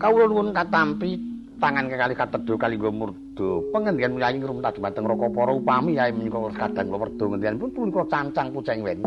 kawula 0.00 0.24
nuwun 0.26 0.56
katampi 0.56 1.29
tangan 1.60 1.86
kekali 1.92 2.14
katedha 2.16 2.54
kali 2.56 2.74
nggo 2.80 2.90
murda 2.90 3.48
pengendian 3.70 4.16
mulai 4.16 4.34
ngrumta 4.40 4.72
dhumateng 4.72 5.04
raka 5.04 5.26
para 5.28 5.52
upami 5.52 6.00
yae 6.00 6.10
menika 6.10 6.40
kadang 6.56 6.88
kula 6.88 7.06
werda 7.06 7.24
ngendian 7.28 7.60
pun 7.60 7.70
punika 7.76 8.02
cancang 8.08 8.48
puceng 8.48 8.80
wen 8.80 8.98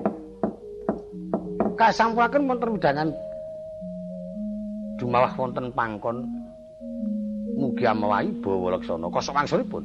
kasampuraken 1.73 2.45
wonten 2.45 2.69
widangan 2.77 3.09
dumalah 5.01 5.33
wonten 5.33 5.73
pangkon 5.73 6.29
mugi 7.57 7.85
amawahi 7.85 8.29
bawa 8.41 8.77
laksana 8.77 9.07
kosok 9.09 9.37
wangsulipun. 9.37 9.83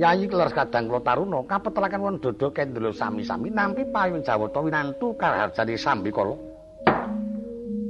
Yayi 0.00 0.24
kelas 0.24 0.56
kadang 0.56 0.88
kula 0.88 1.04
taruna 1.04 1.44
kapetelaken 1.44 2.00
won 2.00 2.16
dodo 2.16 2.48
kendelo 2.48 2.96
sami-sami 2.96 3.52
nampi 3.52 3.84
payung 3.92 4.24
Jawata 4.24 4.64
winantu 4.64 5.12
karharjane 5.20 5.76
sambikala. 5.76 6.51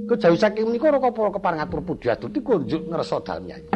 Kejawi 0.03 0.35
saking 0.35 0.67
menika 0.67 0.91
raka 0.91 1.15
para 1.15 1.31
kepareng 1.31 1.63
atur 1.63 1.81
puji 1.87 2.11
aduti 2.11 2.43
kunjuk 2.43 2.91
ngresa 2.91 3.23
dalem 3.23 3.55
Yayi. 3.55 3.69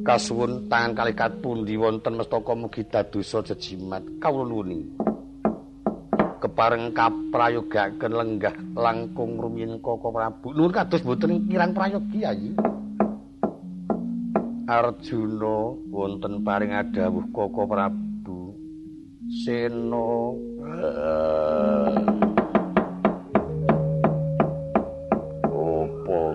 Kasuwun 0.00 0.72
tangan 0.72 0.96
kalih 0.96 1.12
kat 1.12 1.32
pundi 1.44 1.76
wonten 1.76 2.16
mestaka 2.16 2.56
mugi 2.56 2.88
dadosa 2.88 3.44
jejimat 3.44 4.00
kawula 4.16 4.48
nuwuni. 4.48 4.80
Kepareng 6.40 6.96
kaprayogaken 6.96 8.12
lenggah 8.16 8.56
langkung 8.72 9.36
rumiyin 9.36 9.76
Koko 9.84 10.08
Prabu. 10.08 10.56
Nuwun 10.56 10.72
kados 10.72 11.04
boten 11.04 11.44
kirang 11.44 11.76
prayogi 11.76 12.24
Yayi. 12.24 12.50
Arjuna 14.64 15.76
wonten 15.92 16.40
paring 16.40 16.72
adawuh 16.72 17.28
Koko 17.36 17.68
Prabu 17.68 18.56
Sena 19.28 20.32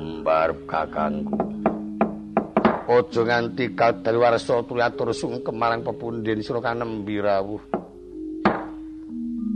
Mbarep 0.05 0.69
kakangku 0.69 1.33
Aja 2.85 3.21
nganti 3.25 3.73
kadaluwarsa 3.73 4.61
tulatur 4.69 5.09
sungkem 5.09 5.57
marang 5.57 5.81
pepundhen 5.81 6.45
sira 6.45 6.61
kanembi 6.61 7.17
rawuh 7.17 7.63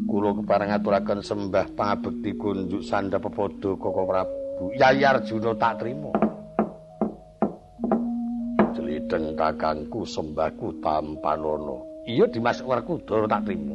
Kula 0.09 0.33
kepareng 0.41 0.73
aturaken 0.73 1.21
sembah 1.21 1.69
pangabekti 1.77 2.33
kunjuk 2.33 2.81
sandha 2.81 3.21
pepodo 3.21 3.77
Koko 3.77 4.09
Prabu 4.09 4.73
Yayi 4.73 5.05
Arjuna 5.05 5.53
tak 5.53 5.85
trima 5.85 6.09
deng 9.09 9.33
kakangku 9.33 10.05
sembahku 10.05 10.77
tampanono. 10.85 12.05
Iya 12.05 12.29
Dimas 12.29 12.61
Werkudara 12.61 13.25
tak 13.25 13.49
trimo. 13.49 13.73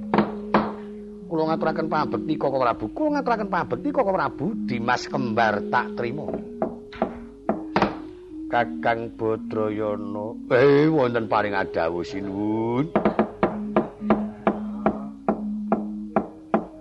Kula 1.26 1.50
ngaturaken 1.50 1.90
pambekti 1.90 2.38
Koko 2.38 2.56
Prabu. 2.62 2.86
Kula 2.94 3.18
ngaturaken 3.18 3.50
pambekti 3.50 3.88
Koko 3.90 4.14
Prabu 4.14 4.46
Dimas 4.70 5.10
kembar 5.10 5.58
tak 5.74 5.98
trimo. 5.98 6.53
Kakang 8.54 9.10
Badrayana. 9.18 10.30
Eh 10.54 10.86
wonten 10.86 11.26
paring 11.26 11.58
adawuh 11.58 12.06
sinuwun. 12.06 12.86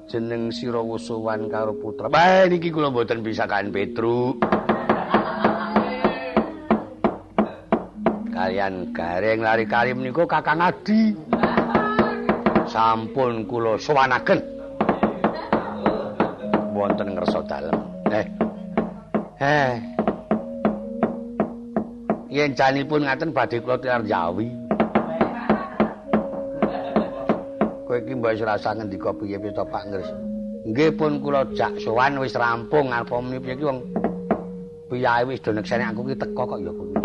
Jeneng 0.05 0.53
sira 0.53 0.77
wusuwan 0.77 1.49
karo 1.49 1.73
putra. 1.73 2.13
Bae 2.13 2.45
niki 2.45 2.69
kula 2.69 2.93
mboten 2.93 3.25
bisa 3.25 3.49
kan 3.49 3.73
Petruk. 3.73 4.37
kalian 8.37 8.93
gareng 8.93 9.41
lari 9.41 9.65
kali 9.65 9.97
menika 9.97 10.29
Kakang 10.29 10.61
Adi. 10.61 11.17
Sampun 12.69 13.49
kula 13.49 13.81
sowanaken. 13.81 14.39
Wonten 16.77 17.17
ngersa 17.17 17.41
dalem. 17.49 17.77
Eh. 18.13 18.25
Eh. 19.41 19.92
Yen 22.33 22.57
janipun 22.57 23.05
ngaten 23.05 23.29
badhe 23.29 23.61
kula 23.61 23.77
tiar 23.77 24.01
Jawi. 24.09 24.49
Kowe 27.85 27.97
iki 28.01 28.17
mbok 28.17 28.41
rasa 28.41 28.73
ngendika 28.73 29.13
piye-piye 29.13 29.53
to 29.53 29.61
Pak 29.69 29.85
Ngres. 29.85 30.09
Nggih 30.65 30.97
pun 30.97 31.21
kula 31.21 31.45
jak 31.53 31.77
sowan 31.77 32.17
wis 32.17 32.33
rampung 32.33 32.89
apa 32.89 33.21
meniki 33.21 33.61
wong 33.61 33.85
piyae 34.89 35.29
wis 35.29 35.45
do 35.45 35.53
nekseni 35.53 35.85
aku 35.85 36.09
ki 36.09 36.17
teko 36.17 36.41
kok 36.49 36.57
ya 36.65 36.73
kuwi. 36.73 36.95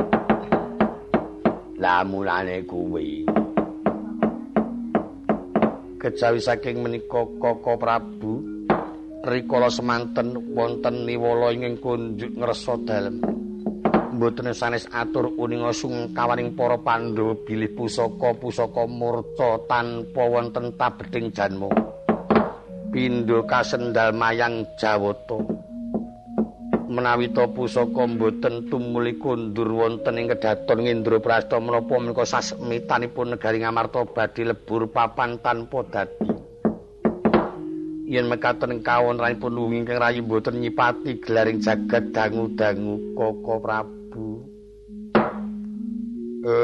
Lah 1.76 2.00
mulane 2.08 2.64
kuwi. 2.64 3.28
Kejawi 6.00 6.40
saking 6.40 6.80
menika 6.80 7.28
Koko 7.36 7.76
Prabu 7.76 8.64
rikala 9.28 9.68
semanten 9.68 10.56
wonten 10.56 11.04
niwala 11.04 11.52
ing 11.52 11.76
kunjuk 11.76 12.32
ngresa 12.32 12.80
dalem. 12.88 13.47
Mboten 14.18 14.50
sanes 14.50 14.90
atur 14.90 15.30
uninga 15.38 15.70
sungkawaning 15.70 16.58
para 16.58 16.74
Pandhawa 16.74 17.38
bilih 17.46 17.70
pusaka-pusaka 17.78 18.82
murca 18.90 19.62
tanpa 19.70 20.26
wonten 20.26 20.74
tabeding 20.74 21.30
janma. 21.30 21.70
Pindha 22.90 23.46
kasendal 23.46 24.10
mayang 24.10 24.66
Jawata. 24.74 25.38
menawi 26.88 27.30
to 27.36 27.44
pusaka 27.52 28.08
mboten 28.08 28.66
tumuli 28.72 29.20
kundur 29.20 29.68
wonten 29.70 30.18
ing 30.18 30.32
kedaton 30.32 30.88
Indraprasta 30.88 31.60
menapa 31.60 32.00
menika 32.00 32.24
sasmitanipun 32.24 33.36
negari 33.36 33.60
Ngamarta 33.60 34.08
badhe 34.08 34.48
lebur 34.48 34.88
papan 34.88 35.36
tanpa 35.36 35.84
dadi 35.84 36.32
yen 38.08 38.24
mekaten 38.24 38.80
kawon 38.80 39.20
ranipun 39.20 39.52
wingking 39.68 40.00
rayi 40.00 40.24
mboten 40.24 40.64
nyipati 40.64 41.20
gelaring 41.20 41.60
jagat 41.60 42.08
dangu-dangu 42.08 43.12
Koko 43.12 43.60
Prabu 43.60 43.97
mat 46.48 46.56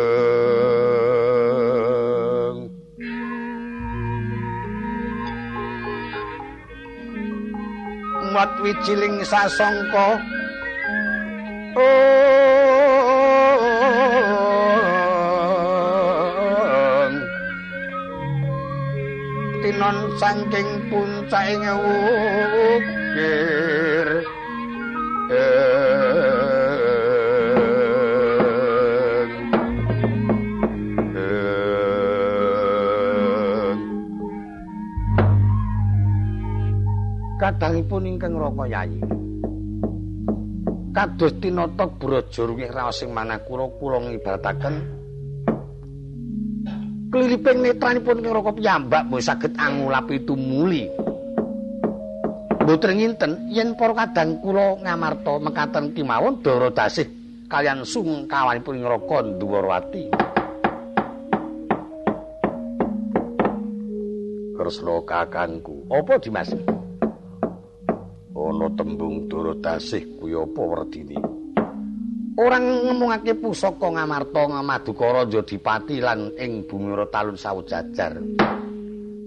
wijiling 8.64 9.20
sasangka 9.28 10.16
tinon 19.60 19.98
saking 20.16 20.70
puncake 20.88 21.60
ngukir 21.60 22.88
kadangipun 37.44 38.08
ingkang 38.08 38.40
Raka 38.40 38.64
Yayi. 38.64 39.00
Kados 40.94 41.36
tinata 41.42 41.84
braja 41.90 42.42
ruwih 42.46 42.70
raos 42.72 43.02
sing 43.02 43.12
manah 43.12 43.42
kula 43.44 43.66
kula 43.76 43.98
ngibarataken 44.00 44.74
kliliping 47.12 47.60
netranipun 47.60 48.24
ing 48.24 48.32
Raka 48.32 48.52
piyambak 48.56 49.02
mboten 49.12 49.26
saged 49.28 49.52
angulapi 49.60 50.24
tumuli. 50.24 50.88
Mboten 52.64 52.96
nginten 52.96 53.32
yen 53.52 53.76
para 53.76 53.92
kadang 53.92 54.40
kula 54.40 54.80
ngamarta 54.80 55.36
mekaten 55.44 55.92
kimawon 55.92 56.40
dara 56.40 56.72
dasih 56.72 57.04
kalian 57.52 57.84
sungkawanipun 57.84 58.80
ing 58.80 58.88
Raka 58.88 59.18
Duwarawati. 59.36 60.04
Kresna 64.54 64.96
kakangku, 65.02 65.84
apa 65.92 66.14
Dimas? 66.22 66.54
Ana 68.34 68.66
tembung 68.74 69.30
dara 69.30 69.54
dasih 69.62 70.02
kuwi 70.18 70.34
apa 70.34 70.60
werdine? 70.60 71.18
Orang 72.34 72.66
ngemungake 72.66 73.38
pusaka 73.38 73.94
ngamarta 73.94 74.42
ngamadukara 74.50 75.22
jodipati 75.30 76.02
lan 76.02 76.34
ing 76.34 76.66
bumi 76.66 76.90
talun 77.14 77.38
sawujajar 77.38 78.18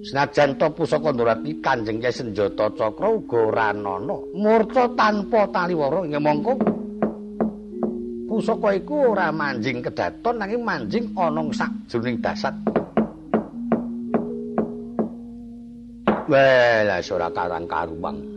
senajan 0.07 0.55
to 0.55 0.67
pusaka 0.71 1.11
ndurati 1.11 1.59
kanjeng 1.59 1.99
Kyai 1.99 2.15
Senjata 2.15 2.71
Cakra 2.75 3.07
uga 3.11 3.39
ora 3.51 3.75
ana 3.75 3.99
murca 4.35 4.87
tanpa 4.95 5.47
taliwara 5.51 6.03
ing 6.07 6.15
mongko. 6.19 6.53
Pusaka 8.27 8.75
iku 8.75 9.15
ora 9.15 9.31
manjing 9.31 9.79
kedaton 9.79 10.35
nanging 10.35 10.61
manjing 10.63 11.05
ana 11.15 11.41
sak 11.55 11.71
jroning 11.87 12.19
dasat 12.19 12.55
Wela 16.27 16.99
ora 16.99 17.27
karang 17.31 17.65
karuwang. 17.71 18.36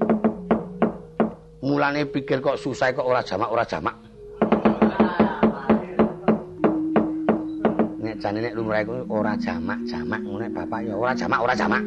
Mulane 1.71 2.03
pikir 2.03 2.43
kok 2.43 2.59
susah 2.59 2.91
kok 2.91 3.07
ora 3.07 3.23
jamak 3.23 3.47
ora 3.47 3.63
jamak. 3.63 3.95
Nek 8.03 8.17
jane 8.19 8.39
nek 8.43 8.55
lumrahe 8.59 8.83
ku 8.83 9.07
ora 9.07 9.39
jamak 9.39 9.79
jamak 9.87 10.19
ngene 10.19 10.51
bapak 10.51 10.81
ya 10.83 10.95
ora 10.99 11.15
jamak 11.15 11.39
ora 11.39 11.55
jamak. 11.55 11.83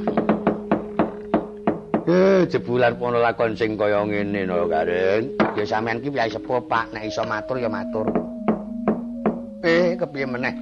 Eh 2.08 2.48
jebulan 2.48 2.96
pono 2.96 3.20
lakon 3.20 3.60
sing 3.60 3.76
kaya 3.76 4.08
ngene 4.08 4.48
no 4.48 4.72
karen. 4.72 5.36
Ya 5.60 5.68
sampean 5.68 6.00
ki 6.00 6.16
piye 6.16 6.32
sepuh 6.32 6.64
pak? 6.64 6.96
Nek 6.96 7.04
iso 7.12 7.28
matur 7.28 7.60
ya 7.60 7.68
matur. 7.68 8.08
Eh 9.68 10.00
kepiye 10.00 10.24
meneh? 10.24 10.56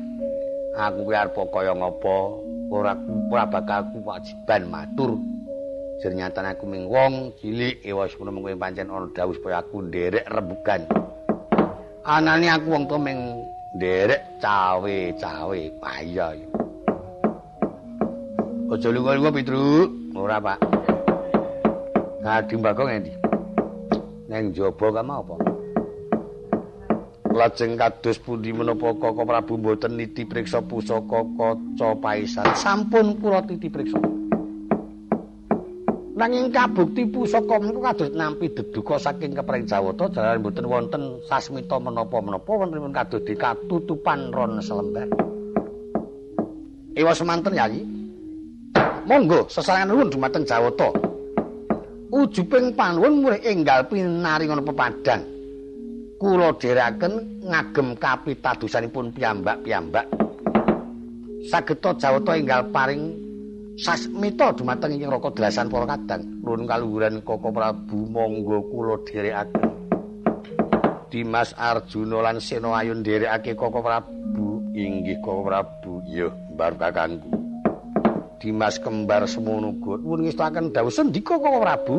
Aku 0.82 1.06
ki 1.06 1.14
arep 1.14 1.38
kaya 1.54 1.78
ngopo? 1.78 2.42
Ora 2.74 2.98
ora 3.30 3.46
bakal 3.46 3.86
kewajiban 3.94 4.66
matur 4.66 5.22
Ternyata 6.02 6.42
aku 6.42 6.66
ming 6.66 6.90
wong 6.90 7.38
cilik 7.38 7.86
ewa 7.86 8.10
semono 8.10 8.34
mung 8.34 8.50
pancen 8.58 8.90
ana 8.90 9.06
dawuh 9.14 9.38
supaya 9.38 9.62
aku 9.62 9.86
nderek 9.86 10.26
rebugan. 10.34 10.82
Anane 12.02 12.50
aku 12.50 12.74
wong 12.74 12.90
to 12.90 12.98
ming 12.98 13.46
nderek 13.78 14.42
cawe-cawe 14.42 15.62
paya. 15.78 16.34
Aja 18.72 18.88
lunga-lunga 18.90 19.30
Pitru, 19.30 19.86
ora 20.18 20.42
Pak. 20.42 20.58
Ngadi 22.26 22.54
mbako 22.58 22.82
ngendi? 22.90 23.12
Neng 24.26 24.58
jaba 24.58 24.88
kama 24.90 25.22
apa? 25.22 25.36
Lajeng 27.30 27.78
kados 27.78 28.18
pundi 28.18 28.50
menapa 28.50 28.96
Koko 28.98 29.22
Prabu 29.22 29.60
mboten 29.60 30.02
niti 30.02 30.26
priksa 30.26 30.66
pusaka 30.66 31.22
kaca 31.38 31.90
paisan. 32.02 32.48
Sampun 32.58 33.22
kula 33.22 33.46
titi 33.46 33.70
priksa. 33.70 34.21
Nanging 36.22 36.54
kabukti 36.54 37.10
pusaka 37.10 37.58
menika 37.58 37.98
kados 37.98 38.14
nampi 38.14 38.54
deduka 38.54 39.02
saking 39.02 39.34
kepring 39.34 39.66
Jawata 39.66 40.06
jalaran 40.14 40.46
mboten 40.46 40.70
wonten 40.70 41.04
sasmita 41.26 41.82
menapa-menapa 41.82 42.46
wonten 42.46 42.94
kados 42.94 43.26
dikatutupan 43.26 44.30
ron 44.30 44.62
selembar. 44.62 45.10
Ewa 46.94 47.18
semanten 47.18 47.58
yayi. 47.58 47.82
Monggo 49.10 49.50
sesarengan 49.50 49.98
nuwun 49.98 50.14
dumateng 50.14 50.46
Jawata. 50.46 50.94
Ujuping 52.14 52.78
panuwun 52.78 53.26
murid 53.26 53.42
enggal 53.42 53.90
pinaringan 53.90 54.62
pepadang. 54.62 55.26
Kula 56.22 56.54
dherekaken 56.54 57.42
ngagem 57.50 57.98
kapitadosanipun 57.98 59.10
piyambak-piyambak. 59.18 60.06
Sageta 61.50 61.98
Jawata 61.98 62.38
enggal 62.38 62.70
paring 62.70 63.21
sasmita 63.80 64.56
dumateng 64.56 64.98
ing 64.98 65.08
raka 65.08 65.32
delasan 65.36 65.72
para 65.72 65.88
kadang. 65.96 66.42
Nuwun 66.42 66.68
kaluhuran 66.68 67.24
Koko 67.24 67.52
Prabu 67.54 68.08
monggo 68.10 68.66
kula 68.68 68.96
dherekaken 69.08 69.70
Dimas 71.12 71.52
Arjuna 71.60 72.24
lan 72.24 72.40
Sena 72.40 72.72
Ayu 72.80 72.96
dherekake 73.00 73.56
Koko 73.56 73.84
Prabu. 73.84 74.64
Inggih 74.72 75.20
Koko 75.20 75.44
Prabu. 75.44 76.04
Iya 76.08 76.32
mbar 76.56 76.76
kakangku 76.76 77.32
Dimas 78.42 78.82
kembar 78.82 79.30
semono 79.30 79.70
nuwun 79.78 80.26
ngestaken 80.26 80.74
dawuh 80.74 80.90
sendika 80.90 81.38
Koko 81.38 81.62
Prabu 81.62 81.96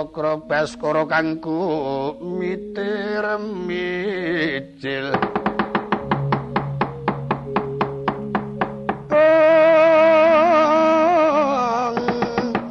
cakra 0.00 0.40
baskara 0.48 1.04
kangku 1.04 2.16
mitir 2.40 3.20
micil 3.68 5.12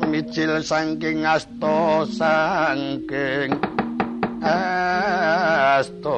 micil 0.09 0.53
saking 0.65 1.21
asta 1.21 2.09
saking 2.17 3.53
asta 4.41 6.17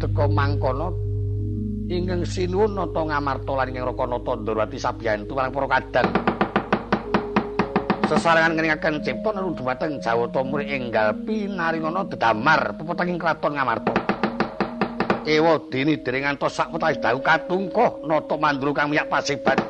teka 0.00 0.24
mangkono 0.24 0.96
ingkang 1.92 2.24
sinuwun 2.24 2.72
nata 2.72 3.04
ngamarta 3.04 3.52
lan 3.52 3.68
ingkang 3.68 3.92
rakanata 3.92 4.32
ndrawati 4.40 4.78
sabiyantu 4.80 5.32
marang 5.36 5.52
para 5.52 5.68
kadang 5.68 6.08
sesarengan 8.08 8.56
ngeningaken 8.56 9.04
cipta 9.04 9.28
nuwun 9.36 9.54
dhumateng 9.54 10.00
Jawata 10.02 10.40
murid 10.42 10.72
enggal 10.72 11.14
pinaringana 11.22 12.02
dedamar 12.10 12.74
pepetenging 12.74 13.22
kraton 13.22 13.54
ngamarta. 13.54 13.94
Ewa 15.28 15.62
dene 15.70 16.00
dereng 16.02 16.26
ngantos 16.26 16.58
sak 16.58 16.74
wetawis 16.74 16.98
dalu 16.98 17.20
katungkoh 17.22 18.02
nata 18.08 18.34
mandru 18.40 18.74
kang 18.74 18.90
miyak 18.90 19.06
pasiban 19.06 19.60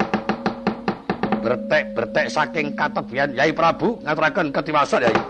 bertek-bertek 1.41 2.31
saking 2.31 2.73
katebian 2.79 3.35
Yai 3.35 3.51
Prabu 3.51 3.99
ngaturaken 4.05 4.55
ketiwasan 4.55 5.09
Yai 5.09 5.30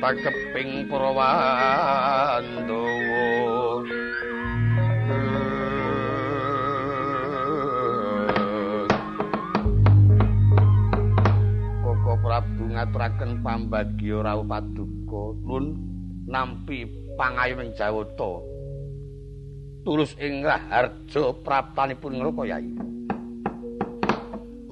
takeping 0.00 0.88
prawandawa 0.88 1.28
Koko 11.84 12.12
Prabu 12.24 12.64
ngaturaken 12.72 13.44
pambagya 13.44 14.24
rawuh 14.24 14.48
paduka. 14.48 15.36
Nun 15.44 15.76
nampi 16.24 16.88
pangayuning 17.20 17.76
Jawata. 17.76 18.40
Tulus 19.84 20.16
ing 20.16 20.40
raharja 20.44 21.32
praptanipun 21.44 22.20
ngroko 22.20 22.48
yai 22.48 22.89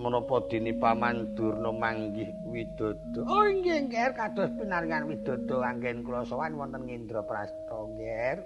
menapa 0.08 0.40
dini 0.48 0.72
paman 0.72 1.36
durna 1.36 1.68
manggih 1.68 2.32
widodo. 2.48 3.28
Oh 3.28 3.44
inggih 3.44 3.92
nggih 3.92 4.16
kados 4.16 4.48
pinaringan 4.56 5.04
widodo 5.04 5.60
anggen 5.60 6.00
kula 6.00 6.24
sowan 6.24 6.56
wonten 6.56 6.88
Indraprasta 6.88 7.76
nggih 7.76 8.40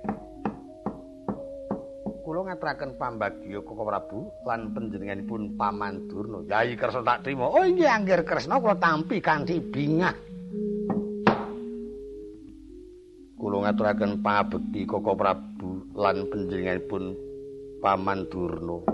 kula 2.23 2.51
ngaturaken 2.51 2.99
pambagya 2.99 3.63
Koko 3.63 3.83
Prabu 3.87 4.27
lan 4.43 4.75
panjenenganipun 4.75 5.55
paman 5.55 6.11
durna. 6.11 6.43
Yai 6.51 6.75
kersa 6.75 6.99
tak 7.07 7.23
trima. 7.23 7.47
Oh 7.47 7.63
inggih 7.63 7.87
angger 7.87 8.27
kresna 8.27 8.59
kula 8.59 8.75
tampi 8.83 9.23
kanthi 9.23 9.63
bingah. 9.63 10.15
Kula 13.39 13.71
ngaturaken 13.71 14.19
pabekti 14.19 14.83
Koko 14.83 15.15
Prabu 15.15 15.95
lan 15.95 16.27
panjenenganipun 16.27 17.15
paman 17.79 18.27
durna 18.27 18.91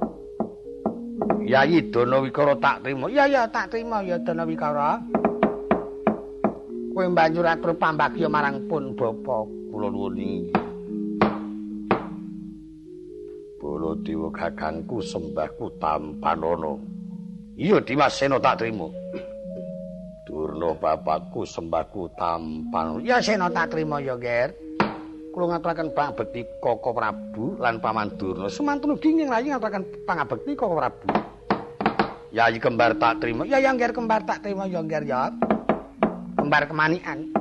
Yayi 1.49 1.81
Dana 1.89 2.21
Wikara 2.21 2.53
tak 2.61 2.85
trima. 2.85 3.09
Iya 3.09 3.25
ya 3.25 3.43
tak 3.49 3.73
trima 3.73 4.05
ya 4.05 4.21
Dana 4.21 4.45
Wikara. 4.45 5.01
Kowe 6.93 7.09
banjur 7.09 7.49
atur 7.49 7.73
pambagya 7.73 8.29
marang 8.29 8.69
pun 8.69 8.93
bapa 8.93 9.49
kula 9.73 9.89
nuwun 9.89 10.21
inggih. 10.21 10.53
Baladewa 13.65 14.29
kakangku 14.29 15.01
sembahku 15.01 15.73
tampanana. 15.81 16.77
Iya 17.57 17.81
Dimas 17.81 18.21
Sena 18.21 18.37
tak 18.37 18.61
trima. 18.61 18.93
Durna 20.29 20.77
bapakku 20.77 21.49
sembahku 21.49 22.13
tampan. 22.21 23.01
Ya 23.01 23.25
Sena 23.25 23.49
tak 23.49 23.73
trima 23.73 24.05
ya, 24.05 24.21
Ger. 24.21 24.53
Kula 25.33 25.57
ngaturaken 25.57 25.97
pangabekti 25.97 26.45
Koko 26.61 26.93
Prabu 26.93 27.57
lan 27.57 27.81
Paman 27.81 28.13
Durna. 28.21 28.53
Semantun 28.53 29.01
ugi 29.01 29.17
nglayu 29.17 29.57
ngaturaken 29.57 29.85
pangabekti 30.05 30.53
Koko 30.53 30.77
Prabu. 30.77 31.28
Yayi 32.29 32.61
kembar 32.61 32.93
tak 33.01 33.25
terima. 33.25 33.49
Ya 33.49 33.57
yang 33.57 33.81
ger 33.81 33.97
kembar 33.97 34.21
tak 34.29 34.45
terima 34.45 34.69
ya 34.69 34.85
ger 34.85 35.05
ya. 35.05 35.33
Kembar 36.37 36.69
kemanian. 36.69 37.33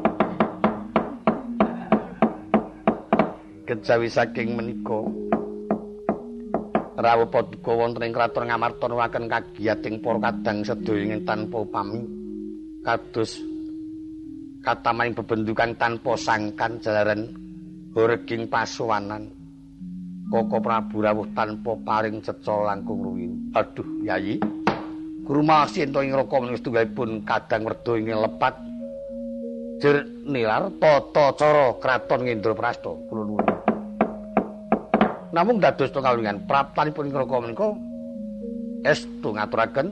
Kejawi 3.68 4.08
saking 4.08 4.56
menika 4.56 5.04
rawuh 6.98 7.28
paduka 7.28 7.72
wonten 7.76 8.10
ing 8.10 8.16
kraton 8.16 8.48
Ngamarta 8.48 8.88
nuwaken 8.88 9.28
kagiyating 9.28 10.00
para 10.00 10.32
kadang 10.32 10.64
sedaya 10.64 11.04
ing 11.04 11.22
tanpa 11.28 11.62
upami 11.62 12.02
kados 12.82 13.44
katamaning 14.64 15.14
bebendukan 15.14 15.76
tanpa 15.76 16.16
sangkan 16.16 16.80
jalaran 16.82 17.28
horeging 17.92 18.48
pasuwanan 18.48 19.30
Koko 20.28 20.60
Prabu 20.60 21.00
rawuh 21.00 21.28
tanpa 21.32 21.72
paring 21.88 22.20
ceca 22.20 22.68
langkung 22.68 23.00
ruwin. 23.00 23.48
Aduh, 23.56 24.04
Yayi. 24.04 24.36
Grumasi 25.28 25.84
ento 25.84 26.00
ing 26.00 26.16
raka 26.16 26.40
menika 26.40 26.64
setunggalipun 26.64 27.28
kadang 27.28 27.68
werda 27.68 27.94
ing 28.00 28.16
lepat 28.16 28.56
jer 29.84 30.08
nilar 30.24 30.72
tata 30.80 31.36
cara 31.36 31.76
kraton 31.84 32.24
Ngendraprasta 32.24 32.96
kula 33.12 33.24
nuwun. 33.28 33.48
Namung 35.36 35.60
dados 35.60 35.92
tunggalingan 35.92 36.48
praptanipun 36.48 37.12
ing 37.12 37.16
raka 37.20 37.36
menika 37.44 37.68
estu 38.88 39.36
ngaturaken 39.36 39.88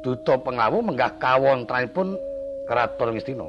duta 0.00 0.40
pengawu 0.40 0.80
menggah 0.88 1.20
kawontranipun 1.20 2.16
kraton 2.64 3.12
Ngastina. 3.12 3.44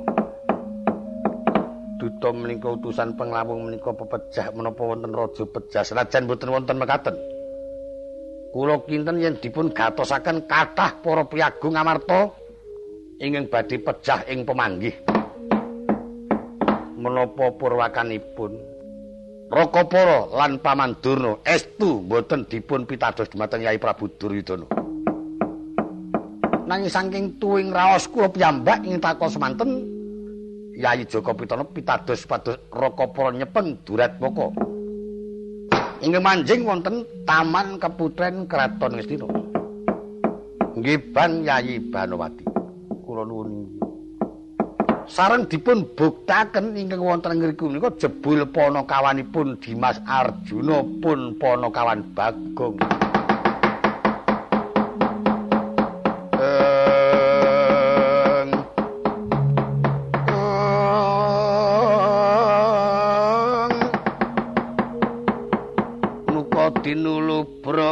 Duta 2.04 2.36
menika 2.36 2.68
utusan 2.68 3.16
penglawung 3.16 3.72
menika 3.72 3.96
pepejah 3.96 4.52
menapa 4.52 4.84
wonten 4.84 5.16
raja 5.16 5.48
pejah 5.48 5.88
senajan 5.88 6.28
boten 6.28 6.52
wonten 6.52 6.76
mekaten. 6.76 7.31
Kula 8.52 8.84
kinten 8.84 9.24
yen 9.24 9.40
dipun 9.40 9.72
gatosaken 9.72 10.44
kathah 10.44 11.00
para 11.00 11.24
piyagung 11.24 11.80
amarta 11.80 12.36
ingkang 13.24 13.48
badhe 13.48 13.80
pejah 13.80 14.28
ing 14.28 14.44
pemanggih. 14.44 14.96
Menapa 17.02 17.50
purwakanipun? 17.58 18.52
Rakapara 19.52 20.32
lan 20.32 20.64
Paman 20.64 20.96
Durna 21.04 21.36
estu 21.44 22.00
boten 22.00 22.48
dipun 22.48 22.88
pitados 22.88 23.28
dumateng 23.28 23.68
Yai 23.68 23.76
Prabu 23.76 24.08
Duryudana. 24.16 24.68
Nanging 26.72 26.88
saking 26.88 27.26
tuwing 27.36 27.68
raos 27.74 28.08
kula 28.08 28.32
piyambak 28.32 28.88
ing 28.88 29.04
takon 29.04 29.28
semanten 29.28 29.70
Yai 30.72 31.04
Joko 31.04 31.36
Pitana 31.36 31.68
pitados 31.68 32.24
pados 32.24 32.56
Rakapara 32.72 33.36
nyepeng 33.36 33.84
durat 33.84 34.16
poko 34.16 34.56
inggih 36.02 36.22
manjing 36.22 36.62
wonten 36.66 37.06
Taman 37.30 37.78
Keputren 37.78 38.50
Kraton 38.50 38.98
Ngastina. 38.98 39.28
Nggih 40.74 40.98
Ban 41.14 41.46
Yayi 41.46 41.78
Banowati. 41.78 42.46
Kula 43.06 43.24
nuwun 43.24 43.50
inggih. 43.54 43.82
Sareng 45.12 45.44
dipun 45.46 45.84
buktaken 45.94 46.74
ingkang 46.78 47.04
wonten 47.04 47.38
ngriku 47.38 47.68
menika 47.68 47.92
jebul 48.00 48.48
panakawanipun 48.48 49.60
Dimas 49.60 50.00
Arjuna 50.08 50.82
pun 51.04 51.36
panakawan 51.36 52.02
Bagong. 52.16 52.80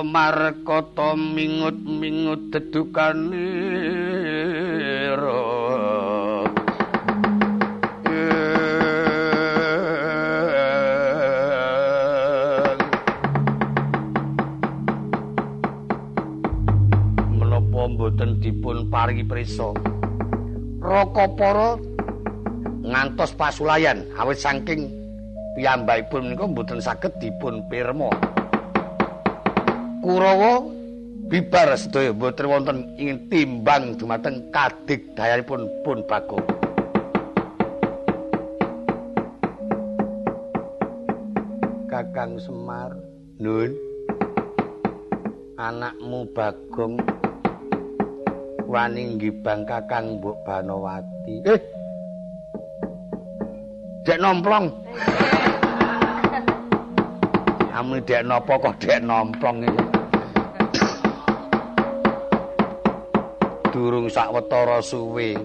Markata 0.10 1.14
mingut-mingut 1.14 2.50
dedukane 2.50 3.46
menapa 17.30 17.82
mboten 17.94 18.42
dipun 18.42 18.90
paringi 18.90 19.22
prisa? 19.22 19.70
Rakapara 20.82 21.78
ngantos 22.82 23.38
pasulayan 23.38 24.10
awit 24.18 24.42
saking 24.42 24.90
piyambakipun 25.54 26.34
menika 26.34 26.50
mboten 26.50 26.82
saged 26.82 27.14
dipun 27.22 27.62
pirma 27.70 28.10
Kurawa 30.10 30.66
bibar 31.30 31.70
sedaya 31.78 32.10
mboten 32.10 32.50
wonten 32.50 32.78
ingin 32.98 33.30
timbang 33.30 33.94
dumateng 33.94 34.42
kadigdayanipun 34.50 35.70
pun 35.86 36.02
Bagong. 36.10 36.42
Kakang 41.94 42.42
Semar, 42.42 42.98
Nun. 43.38 43.78
Anakmu 45.62 46.26
Bagong 46.34 46.98
wani 48.66 49.14
ngibang 49.14 49.70
Kakang 49.70 50.18
Mbok 50.18 50.42
Banowati. 50.42 51.46
Eh. 51.46 51.62
Dek 54.10 54.18
nomplong. 54.18 54.74
Amun 57.78 58.02
dek 58.10 58.26
nopo 58.26 58.58
kok 58.58 58.74
dek 58.82 59.06
nomplong 59.06 59.70
iki. 59.70 59.89
Durung 63.80 64.12
sawetara 64.12 64.84
suwe. 64.84 65.40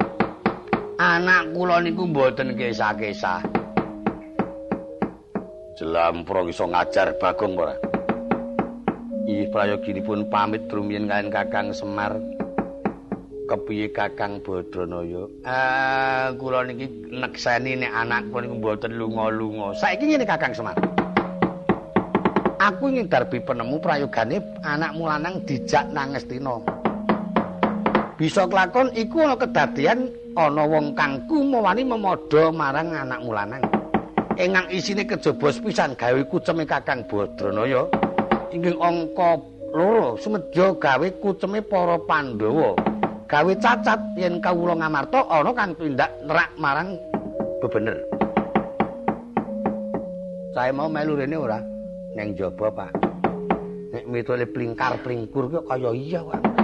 Anak 0.98 1.54
kula 1.54 1.78
niku 1.78 2.10
mboten 2.10 2.58
kesah-kesah. 2.58 3.46
Jelampro 5.78 6.50
iso 6.50 6.66
ngajar 6.66 7.14
Bagong 7.22 7.54
ora? 7.54 7.78
Ih 9.30 9.46
prayoginipun 9.54 10.26
pamit 10.26 10.66
rumiyin 10.66 11.06
kalian 11.06 11.30
Kakang 11.30 11.70
Semar. 11.70 12.18
kepiye 13.44 13.92
Kakang 13.92 14.40
Badranaya? 14.40 15.28
Ah, 15.44 16.32
kula 16.34 16.64
niki 16.64 16.88
nekseni 17.12 17.76
nek 17.76 17.92
anakku 17.92 18.40
niku 18.42 18.56
mboten 18.58 18.98
lunga-lunga. 18.98 19.76
Saiki 19.78 20.10
ngene 20.10 20.26
Kakang 20.26 20.56
Semar. 20.56 20.74
Aku 22.58 22.88
ingin 22.88 23.06
darbi 23.06 23.38
penemu 23.44 23.76
prayogane 23.78 24.40
anakmu 24.64 25.06
lanang 25.06 25.38
dijak 25.44 25.86
nang 25.92 26.16
Ngastina. 26.16 26.73
Bisa 28.14 28.46
kelakon 28.46 28.94
iku 28.94 29.26
ana 29.26 29.34
kedadian 29.34 30.06
ana 30.38 30.62
wong 30.62 30.94
kang 30.94 31.18
kumawani 31.26 31.82
memadha 31.82 32.54
marang 32.54 32.94
anakmu 32.94 33.34
lanang. 33.34 33.64
Engang 34.38 34.70
isine 34.70 35.02
kejaba 35.02 35.50
pisan 35.50 35.98
gawe 35.98 36.22
kuceme 36.30 36.62
Kakang 36.62 37.02
Badranaya. 37.10 37.90
Inggih 38.54 38.78
angka 38.78 39.42
loro 39.74 40.14
sumedya 40.18 40.78
gawe 40.78 41.08
kuceme 41.18 41.58
para 41.58 41.98
Pandhawa. 42.06 42.78
Gawe 43.26 43.52
cacat 43.58 43.98
yen 44.14 44.38
kawula 44.38 44.78
ngamarta 44.78 45.26
ana 45.26 45.50
kang 45.50 45.74
tindak 45.74 46.10
nerak 46.22 46.50
marang 46.54 46.94
bebener. 47.58 47.98
Saya 50.54 50.70
mau 50.70 50.86
melu 50.86 51.18
rene 51.18 51.34
ora? 51.34 51.58
neng 52.14 52.30
jaba 52.38 52.70
Pak. 52.70 52.94
Nek 53.90 54.06
mitule 54.06 54.46
plingkar-plingkur 54.46 55.66
kaya 55.66 55.90
iya 55.90 56.22
Pak. 56.22 56.63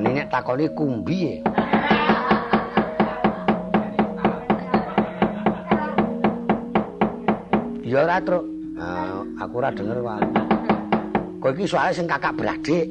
Dan 0.00 0.16
ini 0.16 0.24
takoni 0.32 0.64
kumbi 0.72 1.28
ya. 1.28 1.36
Iya 7.84 8.08
ora, 8.08 8.16
Truk. 8.24 8.44
Nah, 8.80 9.20
aku 9.44 9.60
ora 9.60 9.68
denger, 9.68 10.00
Pak. 10.00 10.20
Kok 11.44 11.52
iki 11.52 11.68
soalnya 11.68 11.92
sing 11.92 12.08
kakak 12.08 12.32
beradik. 12.32 12.88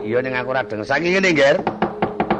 Iya 0.00 0.16
ning 0.24 0.32
aku 0.32 0.48
ora 0.48 0.64
denger. 0.64 0.88
Saiki 0.88 1.12
ngene, 1.12 1.36
Nger. 1.36 1.56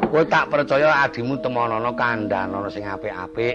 Kowe 0.09 0.25
tak 0.25 0.49
percaya 0.49 1.05
adimu 1.05 1.37
temonono 1.45 1.93
kandhanono 1.93 2.73
sing 2.73 2.89
apik-apik. 2.89 3.53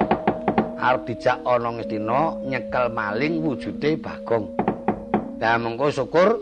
Arep 0.78 1.10
dijak 1.10 1.42
ana 1.42 1.74
Ngastina 1.74 2.38
nyekel 2.46 2.86
maling 2.94 3.42
wujude 3.42 3.98
Bagong. 3.98 4.46
Lah 5.42 5.58
mengko 5.58 5.90
syukur 5.90 6.38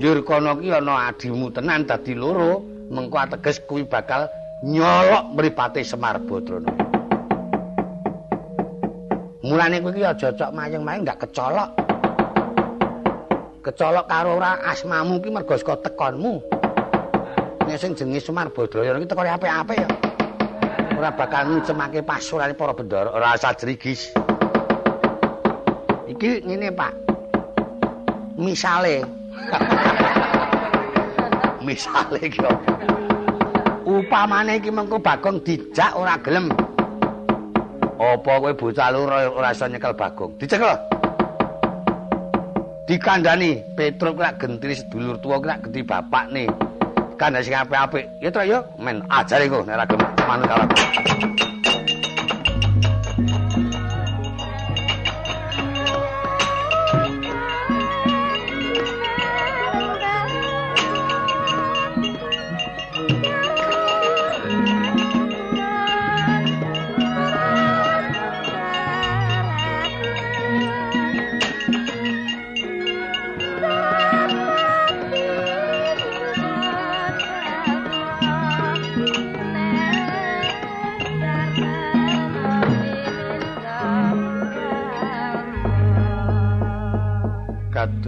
njur 0.00 0.24
kono 0.24 0.56
ki 0.56 0.72
ana 0.72 1.12
adimu 1.12 1.52
tenan 1.52 1.84
dadi 1.84 2.16
loro, 2.16 2.64
mengko 2.88 3.20
ateges 3.20 3.60
kuwi 3.68 3.84
bakal 3.84 4.32
nyolok 4.64 5.36
mripate 5.36 5.84
Semar 5.84 6.16
Badrana. 6.24 6.72
Mulane 9.44 9.76
kowe 9.84 9.92
ki 9.92 10.00
aja 10.00 10.32
cocok 10.32 10.56
mayeng-mayeng 10.56 11.04
gak 11.04 11.20
kecolok. 11.20 11.68
Kecolok 13.60 14.08
karo 14.08 14.40
ora 14.40 14.56
asmamu 14.72 15.20
ki 15.20 15.28
mergo 15.28 15.52
saka 15.60 15.76
tekonmu. 15.84 16.40
nek 17.68 17.76
sing 17.76 17.92
jenenge 17.92 18.24
Semar 18.24 18.48
Badraya 18.48 18.96
iki 18.96 19.04
teko 19.04 19.20
apik-apik 19.20 19.84
ya. 19.84 19.88
Ora 20.96 21.12
bakal 21.12 21.60
ngcemake 21.60 22.00
pasurane 22.00 22.56
para 22.56 22.72
bendara, 22.72 23.12
ora 23.12 23.36
usah 23.36 23.52
drigis. 23.52 24.16
Iki 26.08 26.48
ngene, 26.48 26.72
Pak. 26.72 26.92
Misale. 28.40 29.19
Misale 31.66 32.18
iki 32.22 32.40
Upamane 33.86 34.60
iki 34.60 34.70
mengko 34.70 34.98
Bagong 35.00 35.42
dijak 35.42 35.96
ora 35.98 36.14
gelem. 36.20 36.52
Apa 38.00 38.40
kowe 38.40 38.52
bocah 38.54 38.88
loro 38.94 39.18
ora 39.36 39.52
iso 39.52 39.66
nyekel 39.66 39.96
Bagong? 39.96 40.32
Dicekel. 40.40 40.72
Dikandani 42.88 43.60
Petruk 43.76 44.18
krak 44.18 44.40
gentri 44.40 44.74
sedulur 44.74 45.20
tuwa 45.22 45.38
krak 45.38 45.68
genti 45.68 45.84
bapak 45.84 46.26
nih. 46.32 46.48
kandhane 47.20 47.44
sing 47.44 47.52
apik-apik. 47.52 48.08
Ya 48.24 48.32
to 48.32 48.40
ya, 48.40 48.64
men 48.80 49.04
ajare 49.12 49.44
kok 49.44 49.68
nek 49.68 49.76
ora 49.76 49.84
gelem 49.84 50.08
manut 50.24 50.46
kalem. 50.48 50.68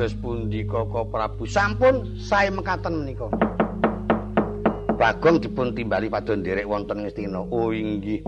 Kados 0.03 0.19
pundi 0.19 0.67
Koko 0.67 1.07
Prabu 1.07 1.47
sampun 1.47 2.03
sae 2.19 2.51
mekaten 2.51 3.07
menika. 3.07 3.31
Bagong 4.99 5.39
dipun 5.39 5.79
timbali 5.79 6.11
padha 6.11 6.35
nderek 6.35 6.67
wonten 6.67 7.07
Ngastina. 7.07 7.39
Oh 7.39 7.71
inggih. 7.71 8.19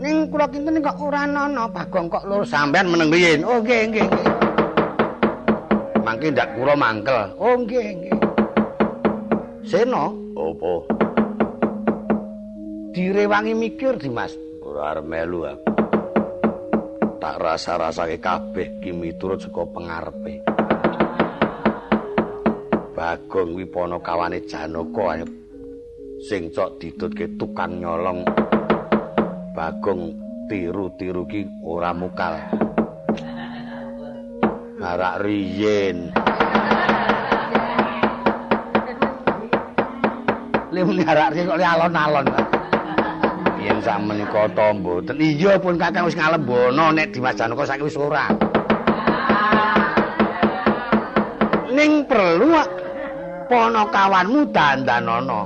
Ning 0.00 0.32
kula 0.32 0.48
kinten 0.48 0.80
kok 0.80 0.96
ora 0.96 1.28
ana 1.28 1.68
Bagong 1.68 2.08
kok 2.08 2.24
lur 2.24 2.48
sampean 2.48 2.88
meneng 2.88 3.12
riyin. 3.12 3.44
Oh 3.44 3.60
nggih 3.60 4.00
nggih. 4.00 4.08
Mangke 6.00 6.32
ndak 6.32 6.48
kula 6.56 6.72
mangkel. 6.72 7.36
Oh 7.36 7.60
nggih 7.60 7.86
nggih. 7.92 8.16
Sena 9.60 10.08
apa? 10.40 10.72
Direwangi 12.96 13.52
mikir 13.52 14.00
Dimas. 14.00 14.32
Ora 14.64 14.96
arep 14.96 15.04
melu 15.04 15.52
aku. 15.52 15.75
Tak 17.16 17.40
rasa-rasake 17.40 18.20
kabeh 18.20 18.80
ki 18.80 18.92
miturut 18.92 19.40
saka 19.40 19.64
pengarepe. 19.72 20.34
Bagong 22.96 23.52
kuwi 23.52 23.66
pono 23.68 24.00
kawane 24.00 24.40
Janaka 24.48 25.24
sing 26.24 26.48
cok 26.48 26.80
didutke 26.80 27.36
tukang 27.36 27.80
nyolong. 27.80 28.24
Bagong 29.52 30.16
tiru-tiru 30.48 31.24
ki 31.28 31.40
ora 31.64 31.92
mukal. 31.92 32.40
Arak 34.80 35.16
riyen. 35.24 36.12
Lemune 40.72 41.02
arak 41.04 41.28
riyen 41.32 41.48
kok 41.48 41.60
alon-alon. 41.60 42.45
Yen 43.66 43.82
samenika 43.82 44.46
ta 44.54 44.70
mboten? 44.70 45.18
Iya 45.18 45.58
pun 45.58 45.74
kakang 45.74 46.06
wis 46.06 46.14
ngalembono 46.14 46.94
nek 46.94 47.10
Dimas 47.10 47.34
Janaka 47.34 47.66
saiki 47.66 47.90
wis 47.90 47.98
ora. 47.98 48.30
Ning 51.74 52.06
perlu 52.06 52.56
ponokawanmu 53.50 54.40
dandanono 54.54 55.40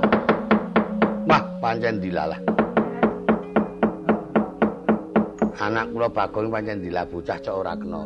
wah 1.25 1.43
pancen 1.59 1.97
dilalah. 1.97 2.39
Anak 5.61 5.93
kula 5.93 6.09
bagong 6.09 6.49
pancen 6.53 6.81
dilah 6.81 7.05
bocah 7.09 7.37
cok 7.41 7.55
ora 7.57 7.73
kena. 7.73 8.01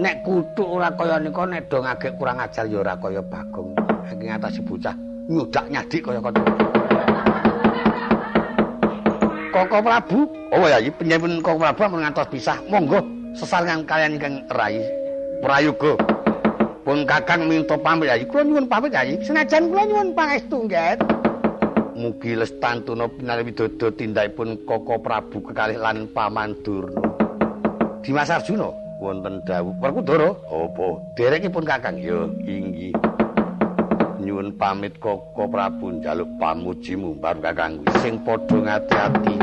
Nek 0.00 0.24
kutuk 0.24 0.68
ora 0.68 0.88
kaya 0.92 1.20
nika 1.20 1.44
nek 1.48 1.68
do 1.68 1.84
ngagek 1.84 2.16
kurang 2.16 2.40
ajar 2.40 2.64
ya 2.68 2.80
ora 2.80 2.94
kaya 3.00 3.20
bagong. 3.24 3.76
Iki 4.12 4.24
ngatasi 4.28 4.60
bocah 4.64 4.94
nyudak 5.28 5.66
nyadik 5.72 6.00
kaya 6.04 6.20
kono 6.20 6.71
Koko 9.52 9.84
Prabu. 9.84 10.24
Oh 10.48 10.64
ya, 10.64 10.80
penyebun 10.96 11.44
Koko 11.44 11.60
Prabu 11.60 11.84
amun 11.84 12.00
ngantos 12.00 12.24
pisah. 12.32 12.56
Monggo 12.72 13.04
sesarengan 13.36 13.84
kalian 13.84 14.16
ingkang 14.16 14.36
rai 14.56 14.80
prayoga. 15.44 16.00
Pun 16.82 17.04
Kakang 17.04 17.46
minta 17.46 17.76
pamit 17.76 18.08
ya. 18.08 18.16
Kula 18.24 18.42
nyuwun 18.48 18.66
pamit 18.66 18.96
ya. 18.96 19.04
Senajan 19.20 19.68
kula 19.68 19.84
nyuwun 19.84 20.16
pangestu 20.16 20.64
nggih. 20.64 20.96
Mugi 21.92 22.32
lestantuna 22.32 23.04
pinarwi 23.06 23.52
dodo 23.52 23.92
tindakipun 23.92 24.56
Koko 24.64 24.96
Prabu 25.04 25.44
kekalih 25.44 25.76
lan 25.76 26.08
Paman 26.16 26.56
Durna. 26.64 27.04
Dimas 28.00 28.32
Arjuna 28.32 28.72
wonten 28.98 29.44
dawuh 29.44 29.76
Werkudara. 29.78 30.32
Apa? 30.48 30.86
Derekipun 31.14 31.68
Kakang 31.68 32.00
ya 32.00 32.24
inggih. 32.40 32.96
Nyuwun 34.32 34.56
pamit 34.56 34.96
Koko 34.96 35.44
Prabu. 35.52 35.92
Njaluk 35.92 36.40
pamujimu 36.40 37.20
baru 37.20 37.44
kakang 37.44 37.84
sing 38.00 38.16
padha 38.24 38.56
ngati-ati 38.64 39.36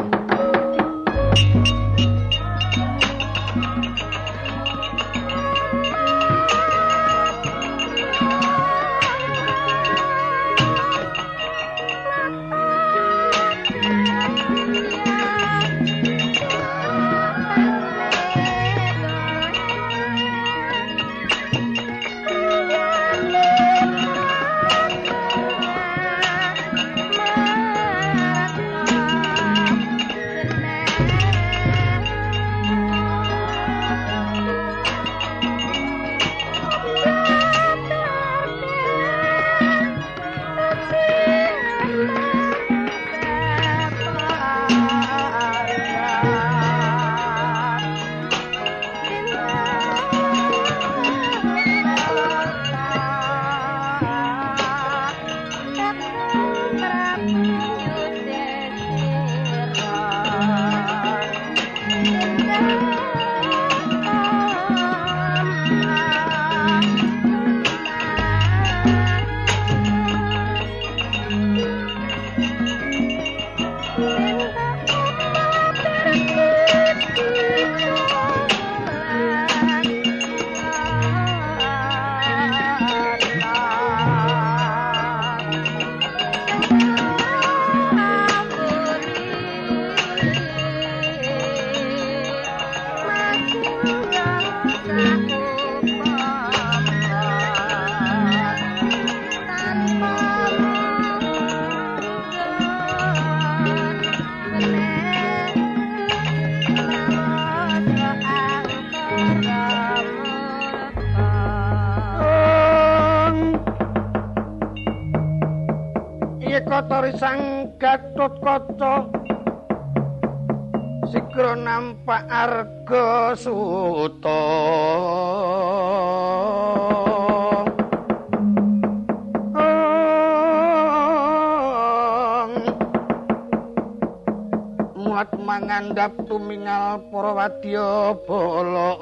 mangandap 136.00 136.32
tumingal 136.32 137.04
para 137.12 137.36
wadya 137.36 138.16
bala 138.24 138.96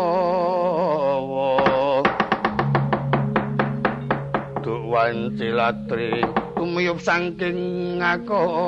Duk 4.62 4.94
wancilatri 4.94 6.22
tumiyup 6.54 7.02
saking 7.02 7.98
ngakoso 7.98 8.62